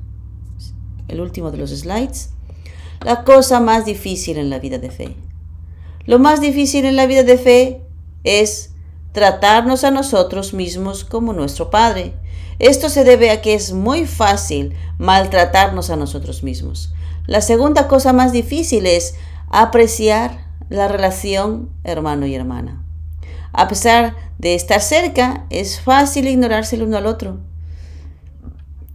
El 1.08 1.22
último 1.22 1.52
de 1.52 1.58
los 1.58 1.70
slides. 1.70 2.32
La 3.02 3.24
cosa 3.24 3.60
más 3.60 3.86
difícil 3.86 4.38
en 4.38 4.50
la 4.50 4.60
vida 4.60 4.80
de 4.80 4.92
fe. 4.92 5.16
Lo 6.06 6.20
más 6.20 6.42
difícil 6.42 6.86
en 6.86 6.96
la 6.96 7.06
vida 7.06 7.24
de 7.24 7.38
fe 7.38 7.82
es 8.24 8.72
tratarnos 9.14 9.84
a 9.84 9.92
nosotros 9.92 10.54
mismos 10.54 11.06
como 11.06 11.34
nuestro 11.34 11.70
Padre. 11.70 12.14
Esto 12.60 12.90
se 12.90 13.04
debe 13.04 13.30
a 13.30 13.42
que 13.42 13.54
es 13.54 13.72
muy 13.72 14.06
fácil 14.06 14.76
maltratarnos 14.98 15.90
a 15.90 15.96
nosotros 15.96 16.44
mismos. 16.44 16.94
La 17.26 17.42
segunda 17.42 17.88
cosa 17.88 18.12
más 18.12 18.32
difícil 18.32 18.86
es 18.86 19.16
apreciar 19.50 20.46
la 20.70 20.88
relación 20.88 21.70
hermano 21.84 22.26
y 22.26 22.36
hermana. 22.36 22.84
A 23.54 23.68
pesar 23.68 24.16
de 24.40 24.56
estar 24.56 24.82
cerca, 24.82 25.46
es 25.50 25.80
fácil 25.80 26.28
ignorarse 26.28 26.76
el 26.76 26.84
uno 26.84 26.98
al 26.98 27.06
otro. 27.06 27.40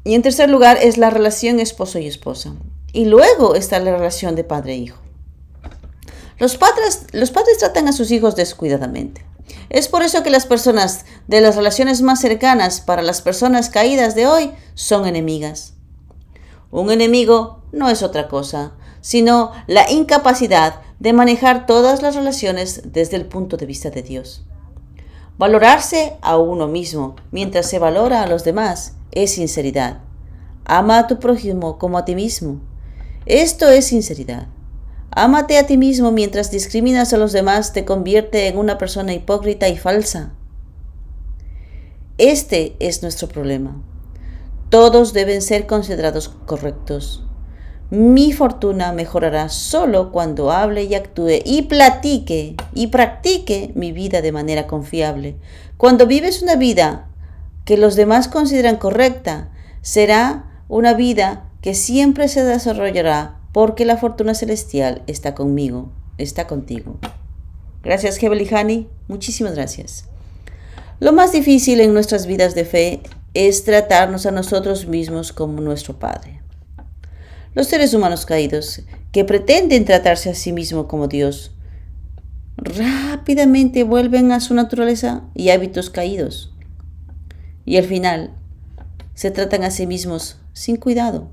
Y 0.05 0.15
en 0.15 0.23
tercer 0.23 0.51
lugar 0.51 0.79
es 0.81 0.99
la 0.99 1.11
relación 1.11 1.61
esposo 1.61 1.99
y 1.99 2.07
esposa. 2.07 2.55
Y 2.93 3.07
luego 3.07 3.55
está 3.55 3.79
la 3.79 3.97
relación 3.97 4.35
de 4.35 4.45
padre 4.45 4.75
e 4.75 4.79
hijo. 4.79 4.99
Los 6.39 6.57
padres, 6.57 7.07
los 7.13 7.31
padres 7.31 7.59
tratan 7.59 7.89
a 7.89 7.93
sus 7.93 8.11
hijos 8.11 8.37
descuidadamente. 8.37 9.25
Es 9.71 9.89
por 9.89 10.03
eso 10.03 10.23
que 10.23 10.31
las 10.31 10.47
personas 10.47 11.05
de 11.27 11.41
las 11.41 11.57
relaciones 11.57 12.03
más 12.03 12.21
cercanas 12.21 12.81
para 12.81 13.03
las 13.03 13.23
personas 13.23 13.71
caídas 13.71 14.15
de 14.15 14.27
hoy 14.27 14.53
son 14.75 15.07
enemigas. 15.07 15.75
Un 16.71 16.91
enemigo 16.91 17.63
no 17.73 17.89
es 17.89 18.03
otra 18.03 18.29
cosa, 18.29 18.73
sino 19.01 19.53
la 19.67 19.91
incapacidad 19.91 20.83
de 20.99 21.13
manejar 21.13 21.67
todas 21.67 22.03
las 22.03 22.15
relaciones 22.15 22.83
desde 22.93 23.17
el 23.17 23.27
punto 23.27 23.57
de 23.57 23.67
vista 23.67 23.91
de 23.91 24.03
Dios. 24.03 24.45
Valorarse 25.39 26.17
a 26.21 26.37
uno 26.37 26.67
mismo 26.67 27.15
mientras 27.31 27.71
se 27.71 27.79
valora 27.79 28.23
a 28.23 28.27
los 28.27 28.45
demás 28.45 28.97
es 29.13 29.35
sinceridad. 29.35 30.01
Ama 30.65 30.99
a 30.99 31.07
tu 31.07 31.19
prójimo 31.21 31.79
como 31.79 31.97
a 31.97 32.05
ti 32.05 32.15
mismo. 32.15 32.61
Esto 33.25 33.69
es 33.69 33.87
sinceridad. 33.87 34.49
Ámate 35.11 35.59
a 35.59 35.67
ti 35.67 35.79
mismo 35.79 36.11
mientras 36.11 36.51
discriminas 36.51 37.13
a 37.13 37.17
los 37.17 37.33
demás 37.33 37.73
te 37.73 37.85
convierte 37.85 38.49
en 38.49 38.59
una 38.59 38.79
persona 38.79 39.15
hipócrita 39.15 39.69
y 39.69 39.79
falsa. 39.79 40.35
Este 42.19 42.77
es 42.81 43.03
nuestro 43.03 43.29
problema. 43.29 43.81
Todos 44.71 45.13
deben 45.15 45.41
ser 45.41 45.67
considerados 45.67 46.29
correctos. 46.29 47.25
Mi 47.91 48.33
fortuna 48.33 48.93
mejorará 48.93 49.49
solo 49.49 50.13
cuando 50.13 50.53
hable 50.53 50.85
y 50.85 50.95
actúe 50.95 51.41
y 51.43 51.63
platique 51.63 52.55
y 52.75 52.89
practique 52.89 53.73
mi 53.75 53.93
vida 53.93 54.21
de 54.21 54.31
manera 54.31 54.67
confiable. 54.67 55.37
Cuando 55.79 56.07
vives 56.07 56.43
una 56.43 56.57
vida 56.57 57.09
que 57.65 57.79
los 57.79 57.97
demás 57.97 58.29
consideran 58.29 58.77
correcta, 58.77 59.51
será 59.81 60.63
una 60.69 60.93
vida 60.93 61.49
que 61.63 61.75
siempre 61.75 62.29
se 62.29 62.45
desarrollará 62.45 63.41
porque 63.53 63.87
la 63.87 63.97
fortuna 63.97 64.35
celestial 64.35 65.03
está 65.07 65.35
conmigo, 65.35 65.91
está 66.19 66.47
contigo. 66.47 66.99
Gracias, 67.83 68.19
Hani. 68.53 68.87
Muchísimas 69.09 69.55
gracias. 69.55 70.05
Lo 71.01 71.13
más 71.13 71.33
difícil 71.33 71.81
en 71.81 71.95
nuestras 71.95 72.27
vidas 72.27 72.55
de 72.55 72.67
fe 72.67 73.03
es 73.47 73.63
tratarnos 73.63 74.27
a 74.27 74.33
nosotros 74.33 74.89
mismos 74.89 75.33
como 75.33 75.61
nuestro 75.61 75.97
Padre. 76.01 76.43
Los 77.55 77.69
seres 77.69 77.95
humanos 77.95 78.27
caídos, 78.27 78.83
que 79.13 79.25
pretenden 79.25 79.85
tratarse 79.85 80.31
a 80.31 80.35
sí 80.35 80.53
mismos 80.53 80.87
como 80.87 81.07
Dios, 81.07 81.53
rápidamente 82.57 83.85
vuelven 83.85 84.33
a 84.33 84.41
su 84.41 84.55
naturaleza 84.55 85.23
y 85.35 85.51
hábitos 85.51 85.89
caídos. 85.89 86.53
Y 87.65 87.77
al 87.77 87.85
final, 87.85 88.33
se 89.15 89.31
tratan 89.31 89.63
a 89.63 89.71
sí 89.71 89.87
mismos 89.87 90.39
sin 90.53 90.77
cuidado. 90.77 91.31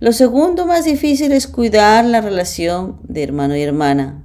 Lo 0.00 0.12
segundo 0.12 0.64
más 0.64 0.86
difícil 0.86 1.32
es 1.32 1.46
cuidar 1.46 2.06
la 2.06 2.22
relación 2.22 2.98
de 3.02 3.24
hermano 3.24 3.54
y 3.56 3.60
hermana. 3.60 4.24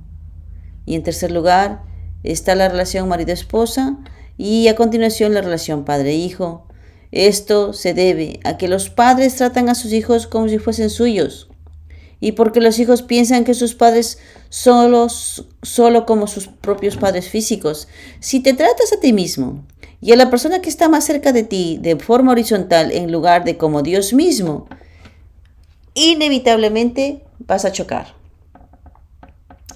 Y 0.86 0.96
en 0.96 1.04
tercer 1.04 1.32
lugar 1.32 1.84
está 2.24 2.56
la 2.56 2.70
relación 2.70 3.10
marido-esposa 3.10 3.98
y 4.38 4.70
a 4.70 4.78
continuación 4.78 5.34
la 5.34 5.42
relación 5.42 5.84
padre-hijo. 5.84 6.69
Esto 7.12 7.74
se 7.74 7.94
debe 7.94 8.40
a 8.44 8.58
que 8.58 8.68
los 8.68 8.90
padres 8.90 9.36
tratan 9.36 9.70
a 9.70 9.76
sus 9.76 9.94
hijos 9.94 10.28
como 10.28 10.48
si 10.48 10.60
fuesen 10.60 10.90
suyos 10.90 11.50
y 12.20 12.34
porque 12.34 12.60
los 12.60 12.80
hijos 12.80 13.02
piensan 13.02 13.46
que 13.46 13.54
sus 13.54 13.76
padres 13.76 14.20
solo, 14.50 15.08
solo 15.62 16.06
como 16.06 16.28
sus 16.28 16.48
propios 16.48 16.98
padres 16.98 17.30
físicos. 17.30 17.88
Si 18.20 18.42
te 18.42 18.54
tratas 18.54 18.92
a 18.94 19.00
ti 19.00 19.14
mismo 19.14 19.64
y 20.02 20.12
a 20.12 20.18
la 20.18 20.30
persona 20.30 20.62
que 20.62 20.70
está 20.70 20.90
más 20.90 21.06
cerca 21.06 21.32
de 21.32 21.44
ti 21.44 21.80
de 21.82 21.96
forma 21.98 22.34
horizontal 22.34 22.92
en 22.92 23.12
lugar 23.12 23.46
de 23.46 23.58
como 23.58 23.82
Dios 23.82 24.14
mismo, 24.14 24.68
inevitablemente 25.94 27.24
vas 27.40 27.66
a 27.66 27.72
chocar. 27.72 28.14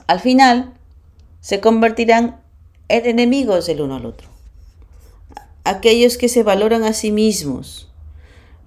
Al 0.08 0.20
final, 0.20 0.74
se 1.40 1.62
convertirán 1.62 2.42
en 2.90 3.06
enemigos 3.06 3.70
el 3.70 3.82
uno 3.82 3.96
al 3.96 4.06
otro 4.06 4.33
aquellos 5.64 6.18
que 6.18 6.30
se 6.30 6.44
valoran 6.44 6.84
a 6.84 6.94
sí 6.94 7.12
mismos, 7.12 7.90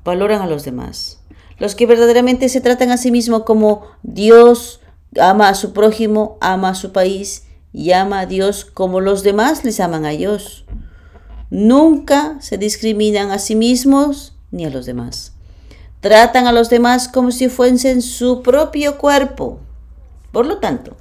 valoran 0.05 0.43
a 0.43 0.47
los 0.47 0.65
demás. 0.65 1.21
Los 1.59 1.75
que 1.75 1.87
verdaderamente 1.87 2.49
se 2.49 2.61
tratan 2.61 2.91
a 2.91 2.99
sí 2.99 3.11
mismos 3.11 3.45
como 3.45 3.83
Dios 4.03 4.81
ama 5.19 5.49
a 5.49 5.55
su 5.55 5.73
prójimo, 5.73 6.37
ama 6.41 6.71
a 6.71 6.75
su 6.75 6.93
país 6.93 7.45
y 7.73 7.93
ama 7.93 8.21
a 8.21 8.27
Dios 8.27 8.65
como 8.65 9.01
los 9.01 9.23
demás 9.23 9.65
les 9.65 9.81
aman 9.81 10.05
a 10.05 10.11
Dios. 10.11 10.65
Nunca 11.51 12.37
se 12.41 12.59
discriminan 12.59 13.31
a 13.31 13.39
sí 13.39 13.55
mismos 13.55 14.35
ni 14.51 14.65
a 14.65 14.71
los 14.71 14.87
demás. 14.87 15.33
Tratan 16.01 16.47
a 16.47 16.53
los 16.53 16.71
demás 16.71 17.09
como 17.09 17.31
si 17.31 17.49
fuesen 17.49 18.03
su 18.03 18.43
propio 18.43 18.99
cuerpo. 18.99 19.61
Por 20.33 20.47
lo 20.47 20.59
tanto, 20.59 20.97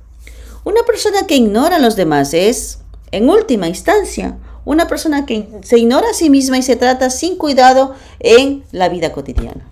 una 0.64 0.84
persona 0.84 1.28
que 1.28 1.36
ignora 1.36 1.76
a 1.76 1.80
los 1.80 1.96
demás 1.96 2.34
es, 2.34 2.80
en 3.12 3.30
última 3.30 3.68
instancia, 3.68 4.38
una 4.66 4.88
persona 4.88 5.26
que 5.26 5.48
se 5.64 5.78
ignora 5.78 6.10
a 6.10 6.14
sí 6.14 6.30
misma 6.30 6.58
y 6.58 6.64
se 6.64 6.76
trata 6.76 7.10
sin 7.10 7.38
cuidado 7.38 7.96
en 8.20 8.64
la 8.72 8.90
vida 8.90 9.12
cotidiana. 9.12 9.72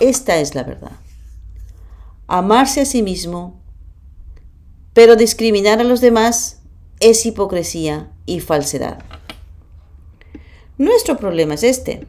Esta 0.00 0.36
es 0.36 0.54
la 0.54 0.64
verdad. 0.64 0.92
Amarse 2.26 2.80
a 2.80 2.84
sí 2.84 3.02
mismo, 3.02 3.60
pero 4.92 5.16
discriminar 5.16 5.80
a 5.80 5.84
los 5.84 6.00
demás 6.00 6.58
es 7.00 7.24
hipocresía 7.24 8.10
y 8.26 8.40
falsedad. 8.40 8.98
Nuestro 10.78 11.16
problema 11.16 11.54
es 11.54 11.62
este. 11.62 12.06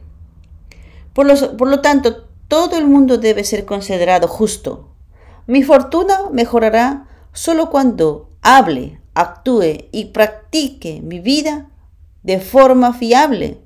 Por 1.12 1.26
lo, 1.26 1.56
por 1.56 1.68
lo 1.68 1.80
tanto, 1.80 2.24
todo 2.48 2.76
el 2.76 2.86
mundo 2.86 3.18
debe 3.18 3.44
ser 3.44 3.64
considerado 3.64 4.26
justo. 4.26 4.88
Mi 5.46 5.62
fortuna 5.62 6.30
mejorará 6.32 7.06
solo 7.32 7.70
cuando 7.70 8.30
hable, 8.42 9.00
actúe 9.14 9.88
y 9.92 10.06
practique 10.06 11.00
mi 11.00 11.20
vida 11.20 11.70
de 12.24 12.40
forma 12.40 12.92
fiable. 12.92 13.60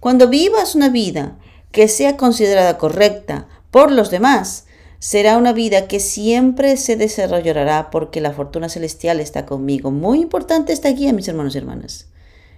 Cuando 0.00 0.28
vivas 0.28 0.74
una 0.74 0.88
vida 0.88 1.38
que 1.72 1.88
sea 1.88 2.16
considerada 2.16 2.78
correcta 2.78 3.48
por 3.70 3.92
los 3.92 4.10
demás, 4.10 4.66
será 4.98 5.36
una 5.36 5.52
vida 5.52 5.88
que 5.88 6.00
siempre 6.00 6.76
se 6.78 6.96
desarrollará 6.96 7.90
porque 7.90 8.20
la 8.20 8.32
fortuna 8.32 8.68
celestial 8.68 9.20
está 9.20 9.44
conmigo. 9.44 9.90
Muy 9.90 10.20
importante 10.20 10.72
esta 10.72 10.88
guía, 10.88 11.12
mis 11.12 11.28
hermanos 11.28 11.54
y 11.54 11.58
hermanas. 11.58 12.08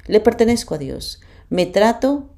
Le 0.07 0.21
pertenezco 0.21 0.75
a 0.75 0.79
Dios. 0.79 1.21
Me 1.51 1.67
trato 1.67 2.31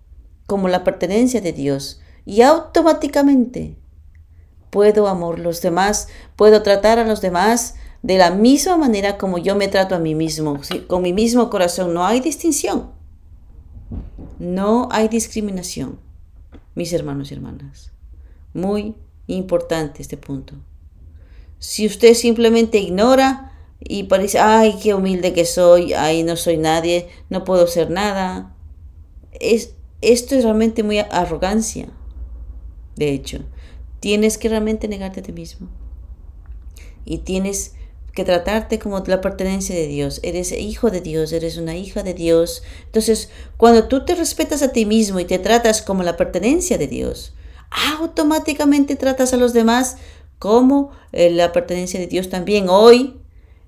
como 0.47 0.69
la 0.69 0.85
pertenencia 0.85 1.41
de 1.41 1.53
Dios 1.53 2.01
y 2.25 2.43
automáticamente 2.43 3.77
puedo 4.71 5.09
amar 5.09 5.39
los 5.39 5.61
demás, 5.61 6.09
puedo 6.37 6.63
tratar 6.63 6.99
a 6.99 7.05
los 7.05 7.21
demás 7.21 7.75
de 8.03 8.17
la 8.19 8.31
misma 8.31 8.77
manera 8.77 9.19
como 9.19 9.39
yo 9.39 9.57
me 9.57 9.69
trato 9.69 9.95
a 9.95 9.99
mí 9.99 10.15
mismo, 10.15 10.61
con 10.87 11.03
mi 11.03 11.13
mismo 11.13 11.51
corazón. 11.51 11.93
No 11.93 12.07
hay 12.07 12.21
distinción. 12.21 13.00
No 14.41 14.89
hay 14.91 15.09
discriminación, 15.09 16.01
mis 16.75 16.95
hermanos 16.95 17.31
y 17.31 17.35
hermanas. 17.35 17.93
Muy 18.55 18.95
importante 19.27 20.01
este 20.01 20.17
punto. 20.17 20.55
Si 21.59 21.87
usted 21.87 22.15
simplemente 22.15 22.79
ignora 22.79 23.53
y 23.79 24.05
parece, 24.05 24.39
ay, 24.39 24.79
qué 24.83 24.95
humilde 24.95 25.35
que 25.35 25.45
soy, 25.45 25.93
ay, 25.93 26.23
no 26.23 26.37
soy 26.37 26.57
nadie, 26.57 27.09
no 27.29 27.45
puedo 27.45 27.67
ser 27.67 27.91
nada, 27.91 28.57
es, 29.33 29.75
esto 30.01 30.35
es 30.35 30.43
realmente 30.43 30.83
muy 30.83 31.01
arrogancia. 31.01 31.91
De 32.97 33.13
hecho, 33.13 33.41
tienes 34.01 34.39
que 34.39 34.49
realmente 34.49 34.89
negarte 34.89 35.21
a 35.21 35.23
ti 35.23 35.33
mismo. 35.33 35.69
Y 37.05 37.19
tienes 37.19 37.75
que 38.13 38.25
tratarte 38.25 38.79
como 38.79 39.01
la 39.07 39.21
pertenencia 39.21 39.75
de 39.75 39.87
Dios. 39.87 40.21
Eres 40.23 40.53
hijo 40.53 40.91
de 40.91 41.01
Dios, 41.01 41.33
eres 41.33 41.57
una 41.57 41.77
hija 41.77 42.03
de 42.03 42.15
Dios. 42.15 42.63
Entonces, 42.87 43.31
cuando 43.57 43.89
tú 43.89 44.05
te 44.05 44.15
respetas 44.15 44.63
a 44.63 44.73
ti 44.73 44.87
mismo 44.87 45.21
y 45.21 45.25
te 45.25 45.39
tratas 45.39 45.83
como 45.83 46.03
la 46.03 46.17
pertenencia 46.17 46.79
de 46.79 46.89
Dios, 46.89 47.35
automáticamente 47.71 48.97
tratas 48.97 49.33
a 49.33 49.37
los 49.37 49.53
demás 49.53 49.97
como 50.39 50.91
eh, 51.13 51.31
la 51.31 51.53
pertenencia 51.53 52.01
de 52.01 52.07
Dios 52.07 52.29
también. 52.29 52.69
Hoy 52.69 53.21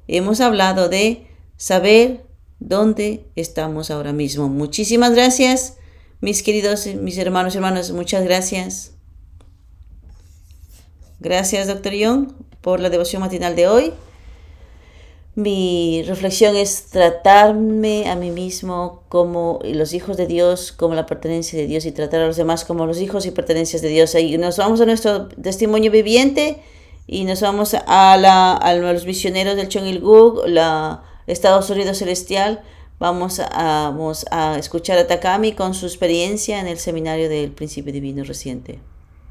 hemos 0.09 0.40
hablado 0.40 0.88
de 0.88 1.26
saber 1.57 2.26
dónde 2.59 3.26
estamos 3.37 3.90
ahora 3.90 4.12
mismo. 4.12 4.48
Muchísimas 4.48 5.12
gracias, 5.12 5.76
mis 6.20 6.42
queridos, 6.42 6.87
mis 6.87 7.18
hermanos 7.18 7.55
y 7.55 7.59
hermanas, 7.59 7.90
muchas 7.92 8.24
gracias. 8.24 8.92
Gracias, 11.20 11.68
doctor 11.68 11.92
Young, 11.92 12.33
por 12.61 12.81
la 12.81 12.90
devoción 12.90 13.22
matinal 13.22 13.55
de 13.55 13.68
hoy. 13.68 13.92
Mi 15.35 16.03
reflexión 16.07 16.57
es 16.57 16.85
tratarme 16.90 18.11
a 18.11 18.16
mí 18.16 18.31
mismo 18.31 19.03
como 19.09 19.61
los 19.64 19.95
hijos 19.95 20.18
de 20.18 20.27
Dios, 20.27 20.73
como 20.73 20.95
la 20.95 21.07
pertenencia 21.07 21.59
de 21.59 21.66
Dios 21.66 21.87
y 21.87 21.92
tratar 21.92 22.21
a 22.21 22.27
los 22.27 22.37
demás 22.37 22.66
como 22.66 22.85
los 22.85 23.01
hijos 23.01 23.25
y 23.25 23.31
pertenencias 23.31 23.81
de 23.81 23.88
Dios. 23.88 24.14
Y 24.14 24.37
nos 24.37 24.59
vamos 24.59 24.83
a 24.83 24.87
nuestro 24.87 25.29
testimonio 25.29 25.90
viviente 25.90 26.59
y 27.07 27.25
nos 27.25 27.40
vamos 27.40 27.75
a, 27.75 28.16
la, 28.18 28.53
a 28.53 28.75
los 28.75 29.07
misioneros 29.07 29.57
del 29.57 29.68
Chongilguk, 29.68 30.47
la 30.49 31.03
Estados 31.27 31.71
Unidos 31.71 31.99
Celestial. 31.99 32.62
Vamos 32.99 33.40
a, 33.40 33.49
vamos 33.90 34.27
a 34.31 34.59
escuchar 34.59 34.99
a 34.99 35.07
Takami 35.07 35.53
con 35.53 35.73
su 35.73 35.87
experiencia 35.87 36.61
en 36.61 36.66
el 36.66 36.79
seminario 36.79 37.31
del 37.31 37.53
Principio 37.53 37.90
Divino 37.90 38.23
reciente. 38.25 38.81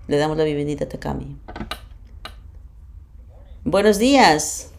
Le 0.08 0.18
damos 0.18 0.36
la 0.36 0.46
bienvenida 0.46 0.86
a 0.86 0.90
Takami. 0.90 1.38
Buenos 3.64 4.00
días. 4.00 4.71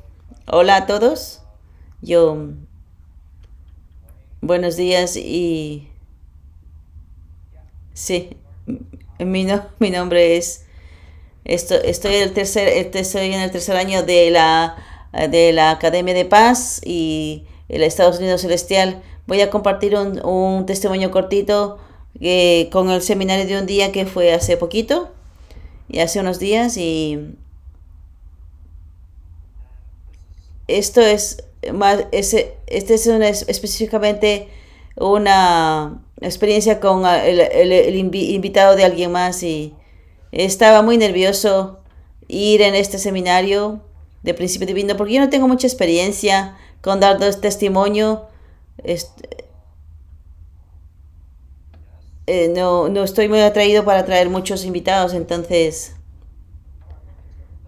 Hola 0.46 0.76
a 0.76 0.86
todos. 0.86 1.40
Yo. 2.00 2.36
Buenos 4.40 4.76
días 4.76 5.16
y. 5.16 5.88
Sí, 7.94 8.36
mi, 9.20 9.46
mi 9.78 9.90
nombre 9.90 10.36
es. 10.36 10.64
Esto, 11.44 11.76
estoy, 11.76 12.14
el 12.16 12.32
tercer, 12.32 12.66
estoy 12.68 13.32
en 13.32 13.40
el 13.40 13.52
tercer 13.52 13.76
año 13.76 14.02
de 14.02 14.30
la, 14.30 14.76
de 15.30 15.52
la 15.52 15.70
Academia 15.70 16.14
de 16.14 16.24
Paz 16.24 16.80
y 16.84 17.44
el 17.68 17.84
Estados 17.84 18.18
Unidos 18.18 18.40
Celestial. 18.40 19.00
Voy 19.28 19.40
a 19.42 19.50
compartir 19.50 19.94
un, 19.96 20.24
un 20.24 20.66
testimonio 20.66 21.12
cortito 21.12 21.78
eh, 22.20 22.68
con 22.72 22.90
el 22.90 23.02
seminario 23.02 23.46
de 23.46 23.58
un 23.60 23.66
día 23.66 23.92
que 23.92 24.06
fue 24.06 24.32
hace 24.32 24.56
poquito 24.56 25.12
y 25.88 26.00
hace 26.00 26.18
unos 26.18 26.40
días 26.40 26.76
y 26.76 27.36
esto 30.68 31.00
es 31.00 31.44
más, 31.72 32.06
este 32.12 32.56
es 32.66 33.06
una, 33.06 33.28
específicamente 33.28 34.48
una 34.96 36.02
experiencia 36.20 36.80
con 36.80 37.06
el, 37.06 37.40
el, 37.40 37.96
invitado 37.96 38.76
de 38.76 38.84
alguien 38.84 39.12
más 39.12 39.42
y 39.42 39.74
estaba 40.32 40.82
muy 40.82 40.96
nervioso 40.98 41.80
ir 42.28 42.62
en 42.62 42.74
este 42.74 42.98
seminario 42.98 43.82
de 44.22 44.34
principio 44.34 44.66
divino 44.66 44.96
porque 44.96 45.14
yo 45.14 45.20
no 45.20 45.30
tengo 45.30 45.48
mucha 45.48 45.66
experiencia 45.66 46.56
con 46.80 47.00
dar 47.00 47.18
testimonio. 47.36 48.26
Eh, 52.26 52.52
no, 52.54 52.88
no 52.88 53.02
estoy 53.02 53.28
muy 53.28 53.40
atraído 53.40 53.84
para 53.84 54.04
traer 54.04 54.30
muchos 54.30 54.64
invitados, 54.64 55.12
entonces 55.12 55.96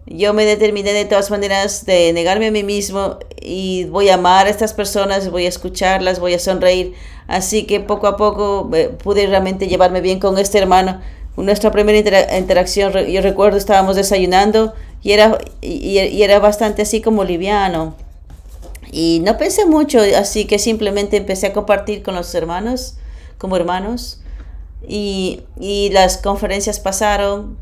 yo 0.07 0.33
me 0.33 0.45
determiné 0.45 0.93
de 0.93 1.05
todas 1.05 1.31
maneras 1.31 1.85
de 1.85 2.13
negarme 2.13 2.47
a 2.47 2.51
mí 2.51 2.63
mismo 2.63 3.17
y 3.41 3.85
voy 3.85 4.09
a 4.09 4.15
amar 4.15 4.45
a 4.45 4.49
estas 4.49 4.73
personas, 4.73 5.31
voy 5.31 5.45
a 5.45 5.49
escucharlas, 5.49 6.19
voy 6.19 6.35
a 6.35 6.39
sonreír. 6.39 6.93
Así 7.27 7.63
que 7.65 7.79
poco 7.79 8.05
a 8.05 8.15
poco 8.15 8.69
eh, 8.73 8.89
pude 9.03 9.25
realmente 9.25 9.67
llevarme 9.67 10.01
bien 10.01 10.19
con 10.19 10.37
este 10.37 10.59
hermano. 10.59 11.01
Nuestra 11.37 11.71
primera 11.71 11.97
interacción, 12.37 12.93
yo 12.93 13.21
recuerdo, 13.21 13.57
estábamos 13.57 13.95
desayunando 13.95 14.73
y 15.01 15.11
era, 15.11 15.37
y, 15.61 16.21
era 16.21 16.39
bastante 16.39 16.83
así 16.83 17.01
como 17.01 17.23
liviano. 17.23 17.95
Y 18.91 19.21
no 19.25 19.37
pensé 19.37 19.65
mucho, 19.65 19.99
así 20.17 20.45
que 20.45 20.59
simplemente 20.59 21.17
empecé 21.17 21.47
a 21.47 21.53
compartir 21.53 22.03
con 22.03 22.15
los 22.15 22.33
hermanos, 22.35 22.97
como 23.37 23.57
hermanos. 23.57 24.21
Y, 24.87 25.41
y 25.59 25.89
las 25.89 26.17
conferencias 26.17 26.79
pasaron, 26.79 27.57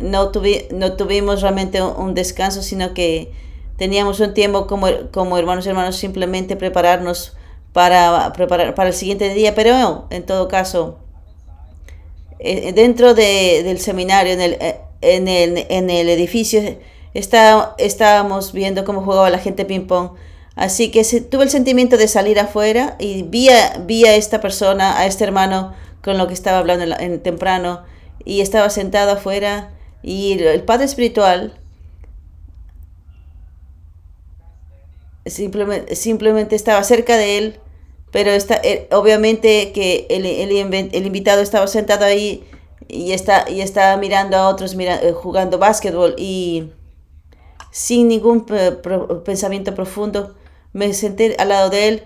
no, 0.00 0.32
no 0.70 0.92
tuvimos 0.96 1.42
realmente 1.42 1.82
un, 1.82 2.14
descanso, 2.14 2.62
sino 2.62 2.94
que 2.94 3.32
teníamos 3.76 4.20
un 4.20 4.34
tiempo 4.34 4.66
como, 4.66 4.88
como 5.10 5.38
hermanos 5.38 5.66
y 5.66 5.70
hermanos 5.70 5.96
simplemente 5.96 6.56
prepararnos 6.56 7.36
para, 7.72 8.32
preparar, 8.32 8.74
para 8.74 8.90
el 8.90 8.94
siguiente 8.94 9.32
día, 9.34 9.54
pero 9.54 10.06
en 10.10 10.24
todo 10.24 10.48
caso, 10.48 10.98
eh, 12.38 12.72
dentro 12.72 13.14
de, 13.14 13.62
del 13.62 13.78
seminario, 13.78 14.32
en 14.32 14.40
el, 14.40 14.52
eh, 14.54 14.80
en 15.00 15.28
el, 15.28 15.66
en 15.68 15.90
el 15.90 16.08
edificio, 16.08 16.60
está, 17.14 17.74
estábamos 17.78 18.52
viendo 18.52 18.84
cómo 18.84 19.02
jugaba 19.02 19.30
la 19.30 19.38
gente 19.38 19.64
ping-pong. 19.64 20.12
Así 20.54 20.90
que 20.90 21.04
se, 21.04 21.20
tuve 21.20 21.44
el 21.44 21.50
sentimiento 21.50 21.96
de 21.96 22.08
salir 22.08 22.38
afuera 22.38 22.96
y 22.98 23.22
vi 23.22 23.48
a, 23.48 23.78
vi 23.86 24.04
a 24.04 24.14
esta 24.14 24.40
persona, 24.40 24.98
a 24.98 25.06
este 25.06 25.24
hermano 25.24 25.72
con 26.02 26.18
lo 26.18 26.26
que 26.26 26.34
estaba 26.34 26.58
hablando 26.58 26.84
en, 26.98 27.22
temprano, 27.22 27.82
y 28.24 28.40
estaba 28.40 28.70
sentado 28.70 29.12
afuera 29.12 29.70
y 30.02 30.32
el 30.32 30.62
Padre 30.62 30.84
Espiritual 30.86 31.58
simplemente, 35.26 35.96
simplemente 35.96 36.56
estaba 36.56 36.82
cerca 36.84 37.16
de 37.16 37.38
él, 37.38 37.60
pero 38.10 38.30
está, 38.30 38.60
eh, 38.62 38.88
obviamente 38.92 39.72
que 39.72 40.06
el, 40.10 40.26
el, 40.26 41.06
invitado 41.06 41.40
estaba 41.40 41.66
sentado 41.66 42.04
ahí 42.04 42.44
y 42.88 43.12
está, 43.12 43.48
y 43.48 43.60
estaba 43.60 43.96
mirando 43.96 44.36
a 44.36 44.48
otros 44.48 44.74
mira, 44.74 44.96
eh, 45.02 45.12
jugando 45.12 45.58
básquetbol 45.58 46.14
y 46.18 46.70
sin 47.70 48.08
ningún 48.08 48.44
pensamiento 49.24 49.74
profundo 49.74 50.34
me 50.74 50.92
senté 50.92 51.36
al 51.38 51.48
lado 51.48 51.70
de 51.70 51.88
él 51.88 52.02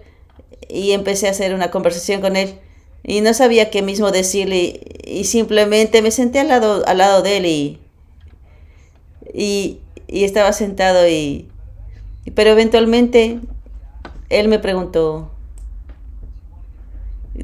y 0.69 0.93
empecé 0.93 1.27
a 1.27 1.31
hacer 1.31 1.55
una 1.55 1.71
conversación 1.71 2.21
con 2.21 2.37
él. 2.37 2.61
Y 3.03 3.21
no 3.21 3.33
sabía 3.35 3.71
qué 3.71 3.83
mismo 3.83 4.11
decirle 4.11 4.81
y 5.05 5.25
simplemente 5.25 6.03
me 6.03 6.11
senté 6.11 6.41
al 6.41 6.49
lado, 6.49 6.83
al 6.87 6.99
lado 6.99 7.23
de 7.23 7.37
él 7.37 7.47
y 7.47 7.81
y, 9.33 9.81
estaba 10.09 10.53
sentado 10.53 11.09
y... 11.09 11.49
Pero 12.35 12.51
eventualmente 12.51 13.41
él 14.29 14.49
me 14.49 14.59
preguntó, 14.59 15.31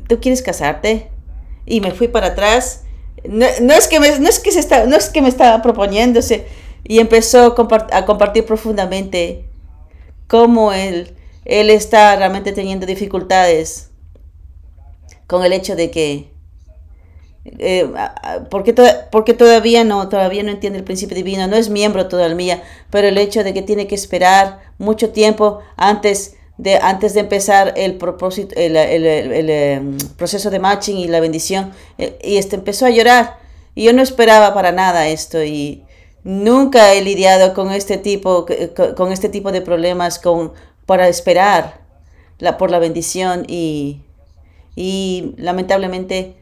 ¿tú 0.09 0.20
quieres 0.20 0.43
casarte? 0.43 1.09
Y 1.66 1.80
me 1.80 1.93
fui 1.93 2.09
para 2.09 2.28
atrás. 2.28 2.83
No, 3.24 3.47
es, 3.47 3.89
que 3.89 4.01
me, 4.01 4.18
no, 4.18 4.28
es, 4.28 4.41
que 4.41 4.51
se 4.51 4.59
está, 4.59 4.87
no 4.87 4.97
es 4.97 5.09
que 5.09 5.22
me 5.22 5.28
estaba 5.28 5.62
proponiéndose. 5.62 6.47
Y 6.85 6.99
empezó 6.99 7.55
a, 7.93 8.05
compartir 8.05 8.45
profundamente 8.45 9.45
cómo 10.26 10.72
él, 10.72 11.14
él 11.45 11.70
está 11.70 12.16
realmente 12.16 12.53
teniendo 12.53 12.87
dificultades 12.87 13.91
con 15.28 15.45
el 15.45 15.53
hecho 15.53 15.76
de 15.76 15.91
que 15.93 16.32
eh, 17.45 17.90
porque, 18.51 18.72
porque 19.11 19.34
todavía 19.34 19.82
no, 19.82 20.09
todavía 20.09 20.43
no 20.43 20.51
entiende 20.51 20.78
el 20.78 20.84
principio 20.84 21.16
divino, 21.16 21.49
no 21.49 21.57
es 21.57 21.70
miembro 21.70 22.07
todavía, 22.07 22.62
pero 22.90 23.09
el 23.09 23.18
hecho 23.18 23.43
de 23.43 23.53
que 23.53 23.62
tiene 23.62 23.88
que 23.88 23.97
esperar 23.97 24.61
mucho 24.78 25.11
tiempo 25.11 25.59
antes 25.76 26.36
de, 26.57 26.76
antes 26.76 27.14
de 27.14 27.20
empezar 27.20 27.74
el, 27.76 27.97
propósito, 27.97 28.55
el, 28.57 28.76
el, 28.76 29.51
em, 29.51 29.99
proceso 30.16 30.51
de 30.51 30.61
matching 30.61 30.99
y 30.99 31.09
la 31.09 31.18
bendición, 31.18 31.72
eh, 31.99 32.18
y 32.22 32.36
este 32.36 32.57
empezó 32.57 32.86
a 32.86 32.90
llorar. 32.90 33.38
Y 33.74 33.84
yo 33.84 33.93
no 33.93 34.03
esperaba 34.03 34.55
para 34.55 34.70
nada 34.70 35.09
esto 35.09 35.43
y 35.43 35.84
nunca 36.24 36.93
he 36.93 37.03
lidiado 37.03 37.55
con 37.55 37.72
este 37.72 37.97
tipo, 37.97 38.47
con 38.97 39.11
este 39.12 39.28
tipo 39.28 39.51
de 39.51 39.62
problemas 39.62 40.18
con, 40.18 40.53
para 40.86 41.09
esperar 41.09 41.80
por 42.59 42.70
la 42.70 42.78
bendición 42.78 43.45
y, 43.49 44.03
y 44.76 45.34
lamentablemente 45.38 46.36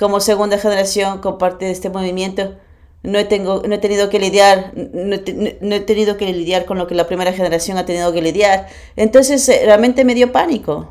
como 0.00 0.18
segunda 0.20 0.56
generación 0.56 1.18
con 1.18 1.36
parte 1.36 1.66
de 1.66 1.72
este 1.72 1.90
movimiento, 1.90 2.54
no 3.02 3.18
he, 3.18 3.26
tengo, 3.26 3.62
no 3.68 3.74
he 3.74 3.78
tenido 3.78 4.08
que 4.08 4.18
lidiar, 4.18 4.72
no 4.74 5.14
he, 5.14 5.80
tenido 5.80 6.16
que 6.16 6.32
lidiar 6.32 6.64
con 6.64 6.78
lo 6.78 6.86
que 6.86 6.94
la 6.94 7.06
primera 7.06 7.34
generación 7.34 7.76
ha 7.76 7.84
tenido 7.84 8.10
que 8.10 8.22
lidiar. 8.22 8.66
Entonces 8.96 9.46
eh, 9.50 9.60
realmente 9.66 10.06
me 10.06 10.14
dio 10.14 10.32
pánico. 10.32 10.88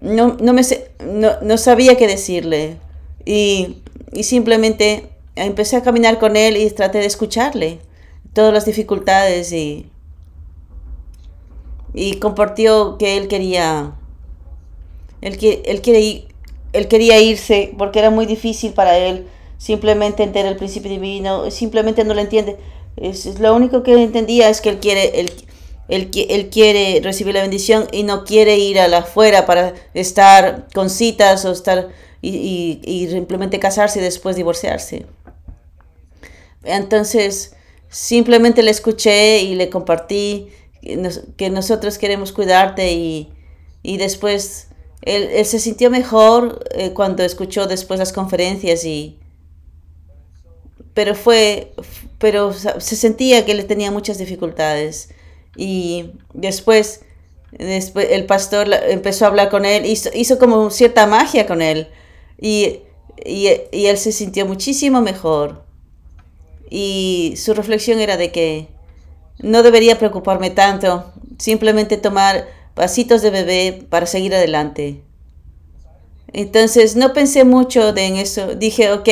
No, 0.00 0.38
no, 0.40 0.54
me, 0.54 0.62
no, 1.04 1.40
no 1.42 1.58
sabía 1.58 1.98
qué 1.98 2.06
decirle. 2.06 2.78
Y, 3.26 3.82
y 4.10 4.22
simplemente 4.22 5.10
empecé 5.36 5.76
a 5.76 5.82
caminar 5.82 6.18
con 6.18 6.36
él 6.36 6.56
y 6.56 6.70
traté 6.70 6.98
de 6.98 7.06
escucharle 7.06 7.80
todas 8.32 8.54
las 8.54 8.64
dificultades 8.64 9.52
y, 9.52 9.90
y 11.92 12.14
compartió 12.14 12.96
que 12.96 13.18
él 13.18 13.28
quería, 13.28 13.92
él, 15.20 15.38
él, 15.66 15.82
quiere, 15.82 16.31
él 16.72 16.88
quería 16.88 17.20
irse 17.20 17.74
porque 17.76 17.98
era 17.98 18.10
muy 18.10 18.26
difícil 18.26 18.72
para 18.72 18.96
él 18.98 19.26
simplemente 19.62 20.24
entender 20.24 20.46
el 20.46 20.56
principio 20.56 20.90
divino, 20.90 21.48
simplemente 21.52 22.02
no 22.02 22.14
lo 22.14 22.20
entiende. 22.20 22.56
Es, 22.96 23.38
lo 23.38 23.54
único 23.54 23.84
que 23.84 23.92
entendía 23.94 24.48
es 24.48 24.60
que 24.60 24.70
él 24.70 24.80
quiere, 24.80 25.20
él, 25.20 25.30
él, 25.88 26.50
quiere 26.50 27.00
recibir 27.00 27.34
la 27.34 27.42
bendición 27.42 27.86
y 27.92 28.02
no 28.02 28.24
quiere 28.24 28.58
ir 28.58 28.80
a 28.80 28.88
la 28.88 28.98
afuera 28.98 29.46
para 29.46 29.72
estar 29.94 30.66
con 30.74 30.90
citas 30.90 31.44
o 31.44 31.52
estar 31.52 31.90
y, 32.20 32.80
y, 32.84 33.08
simplemente 33.08 33.60
casarse 33.60 34.00
y 34.00 34.02
después 34.02 34.34
divorciarse. 34.34 35.06
Entonces, 36.64 37.54
simplemente 37.88 38.64
le 38.64 38.72
escuché 38.72 39.42
y 39.42 39.54
le 39.54 39.70
compartí 39.70 40.48
que 41.36 41.50
nosotros 41.50 41.98
queremos 41.98 42.32
cuidarte 42.32 42.92
y, 42.92 43.32
y 43.84 43.96
después 43.96 44.71
él, 45.02 45.44
se 45.44 45.58
sintió 45.58 45.90
mejor 45.90 46.64
eh, 46.70 46.92
cuando 46.92 47.22
escuchó 47.24 47.66
después 47.66 47.98
las 47.98 48.12
conferencias 48.12 48.84
y 48.84 49.18
pero 50.94 51.14
fue 51.14 51.72
pero 52.18 52.52
se 52.52 52.96
sentía 52.96 53.44
que 53.44 53.52
él 53.52 53.66
tenía 53.66 53.90
muchas 53.90 54.18
dificultades. 54.18 55.10
Y 55.56 56.12
después 56.32 57.00
después 57.50 58.08
el 58.10 58.26
pastor 58.26 58.72
empezó 58.72 59.24
a 59.24 59.28
hablar 59.28 59.50
con 59.50 59.64
él 59.64 59.84
hizo, 59.86 60.08
hizo 60.14 60.38
como 60.38 60.70
cierta 60.70 61.06
magia 61.06 61.46
con 61.46 61.62
él. 61.62 61.88
Y, 62.40 62.80
y, 63.24 63.48
y 63.72 63.86
él 63.86 63.98
se 63.98 64.12
sintió 64.12 64.46
muchísimo 64.46 65.00
mejor. 65.00 65.64
Y 66.70 67.34
su 67.36 67.54
reflexión 67.54 67.98
era 67.98 68.16
de 68.16 68.30
que 68.30 68.68
no 69.38 69.62
debería 69.62 69.98
preocuparme 69.98 70.50
tanto 70.50 71.12
simplemente 71.38 71.96
tomar 71.96 72.46
pasitos 72.74 73.22
de 73.22 73.30
bebé 73.30 73.84
para 73.88 74.06
seguir 74.06 74.34
adelante. 74.34 75.02
Entonces 76.32 76.96
no 76.96 77.12
pensé 77.12 77.44
mucho 77.44 77.94
en 77.96 78.16
eso. 78.16 78.54
Dije, 78.54 78.92
ok, 78.92 79.08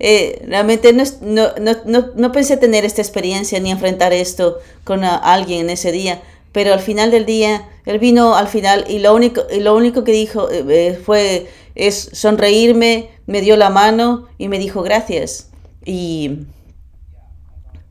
eh, 0.00 0.42
realmente 0.46 0.92
no, 0.92 1.04
no, 1.22 1.48
no, 1.84 2.10
no, 2.14 2.32
pensé 2.32 2.56
tener 2.56 2.84
esta 2.84 3.02
experiencia 3.02 3.58
ni 3.58 3.70
enfrentar 3.70 4.12
esto 4.12 4.58
con 4.84 5.04
alguien 5.04 5.62
en 5.62 5.70
ese 5.70 5.92
día. 5.92 6.22
Pero 6.52 6.72
al 6.72 6.80
final 6.80 7.10
del 7.10 7.26
día, 7.26 7.68
él 7.84 7.98
vino 7.98 8.34
al 8.34 8.48
final 8.48 8.84
y 8.88 8.98
lo 8.98 9.14
único, 9.14 9.42
y 9.50 9.60
lo 9.60 9.76
único 9.76 10.04
que 10.04 10.12
dijo 10.12 10.50
eh, 10.50 10.64
eh, 10.68 11.00
fue 11.04 11.46
es 11.74 12.10
sonreírme, 12.12 13.10
me 13.26 13.40
dio 13.40 13.56
la 13.56 13.70
mano 13.70 14.28
y 14.38 14.48
me 14.48 14.58
dijo 14.58 14.82
gracias. 14.82 15.48
Y 15.84 16.40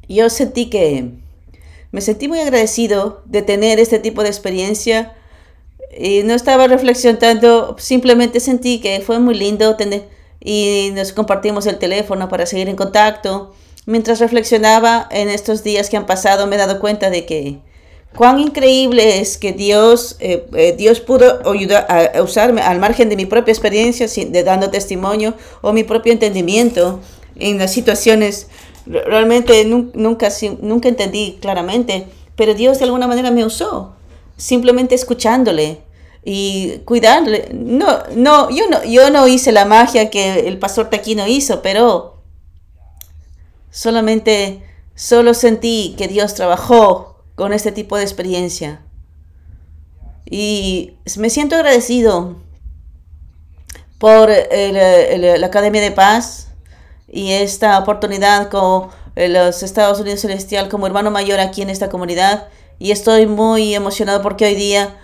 yo 0.07 0.30
sentí 0.30 0.70
que 0.70 1.11
me 1.91 2.01
sentí 2.01 2.27
muy 2.27 2.39
agradecido 2.39 3.21
de 3.25 3.41
tener 3.41 3.79
este 3.79 3.99
tipo 3.99 4.23
de 4.23 4.29
experiencia 4.29 5.15
y 5.97 6.23
no 6.23 6.33
estaba 6.33 6.67
reflexionando, 6.67 7.75
simplemente 7.79 8.39
sentí 8.39 8.79
que 8.79 9.01
fue 9.01 9.19
muy 9.19 9.35
lindo 9.35 9.75
tener 9.75 10.07
y 10.39 10.91
nos 10.93 11.13
compartimos 11.13 11.65
el 11.65 11.77
teléfono 11.77 12.29
para 12.29 12.45
seguir 12.45 12.69
en 12.69 12.75
contacto. 12.75 13.53
Mientras 13.85 14.19
reflexionaba 14.19 15.07
en 15.11 15.29
estos 15.29 15.63
días 15.63 15.89
que 15.89 15.97
han 15.97 16.05
pasado, 16.05 16.45
me 16.47 16.55
he 16.55 16.59
dado 16.59 16.79
cuenta 16.79 17.09
de 17.09 17.25
que 17.25 17.59
cuán 18.15 18.39
increíble 18.39 19.19
es 19.19 19.38
que 19.38 19.53
Dios, 19.53 20.17
eh, 20.19 20.45
eh, 20.53 20.75
Dios 20.77 20.99
pudo 20.99 21.49
ayudar 21.49 21.88
a, 21.89 22.21
usarme 22.21 22.61
al 22.61 22.79
margen 22.79 23.09
de 23.09 23.15
mi 23.15 23.25
propia 23.25 23.51
experiencia, 23.51 24.07
de 24.07 24.43
dando 24.43 24.69
testimonio 24.69 25.35
o 25.61 25.73
mi 25.73 25.83
propio 25.83 26.13
entendimiento 26.13 26.99
en 27.39 27.57
las 27.57 27.71
situaciones 27.71 28.47
realmente 28.89 29.65
nunca, 29.65 30.29
nunca 30.61 30.89
entendí 30.89 31.38
claramente, 31.41 32.07
pero 32.35 32.53
Dios 32.53 32.79
de 32.79 32.85
alguna 32.85 33.07
manera 33.07 33.31
me 33.31 33.45
usó, 33.45 33.95
simplemente 34.38 34.95
escuchándole 34.95 35.81
y 36.23 36.79
cuidarle. 36.85 37.49
No, 37.53 38.03
no, 38.15 38.49
yo 38.49 38.69
no, 38.69 38.83
yo 38.83 39.09
no 39.09 39.27
hice 39.27 39.51
la 39.51 39.65
magia 39.65 40.09
que 40.09 40.47
el 40.47 40.59
pastor 40.59 40.89
Taquino 40.89 41.27
hizo, 41.27 41.61
pero 41.61 42.21
solamente, 43.71 44.61
solo 44.95 45.33
sentí 45.33 45.95
que 45.97 46.07
Dios 46.07 46.33
trabajó 46.33 47.23
con 47.35 47.53
este 47.53 47.71
tipo 47.71 47.97
de 47.97 48.03
experiencia. 48.03 48.81
Y 50.29 50.95
me 51.17 51.29
siento 51.29 51.55
agradecido 51.55 52.35
por 53.97 54.29
la 54.29 55.45
Academia 55.47 55.81
de 55.81 55.91
Paz, 55.91 56.47
y 57.08 57.32
esta 57.32 57.80
oportunidad 57.80 58.49
con 58.49 58.89
eh, 59.16 59.30
los 59.30 59.64
Estados 59.64 59.99
Unidos 59.99 60.22
Celestial 60.22 60.70
como 60.70 60.88
hermano 60.88 61.12
mayor 61.12 61.39
aquí 61.39 61.62
en 61.62 61.70
esta 61.70 61.89
comunidad. 61.89 62.47
Y 62.80 62.91
estoy 62.91 63.26
muy 63.26 63.74
emocionado 63.74 64.22
porque 64.22 64.45
hoy 64.45 64.55
día, 64.55 64.97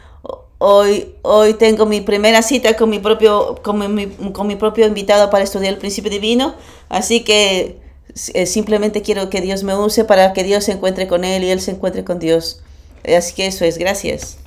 hoy, 0.59 1.15
hoy 1.23 1.55
tengo 1.55 1.85
mi 1.85 2.01
primera 2.01 2.41
cita 2.41 2.75
con 2.75 2.89
mi, 2.89 2.99
propio, 2.99 3.55
con 3.63 3.95
mi, 3.95 4.07
con 4.31 4.47
mi 4.47 4.55
propio 4.55 4.85
invitado 4.85 5.29
para 5.29 5.43
estudiar 5.43 5.73
el 5.73 5.79
principio 5.79 6.11
divino. 6.11 6.53
Así 6.89 7.23
que 7.23 7.81
eh, 8.33 8.45
simplemente 8.45 9.01
quiero 9.01 9.29
que 9.29 9.41
Dios 9.41 9.63
me 9.63 9.75
use 9.75 10.03
para 10.05 10.33
que 10.33 10.43
Dios 10.43 10.65
se 10.65 10.73
encuentre 10.73 11.07
con 11.07 11.23
él 11.23 11.43
y 11.43 11.49
él 11.49 11.61
se 11.61 11.71
encuentre 11.71 12.03
con 12.03 12.19
Dios. 12.19 12.61
Así 13.03 13.33
que 13.33 13.47
eso 13.47 13.65
es, 13.65 13.77
gracias. 13.77 14.42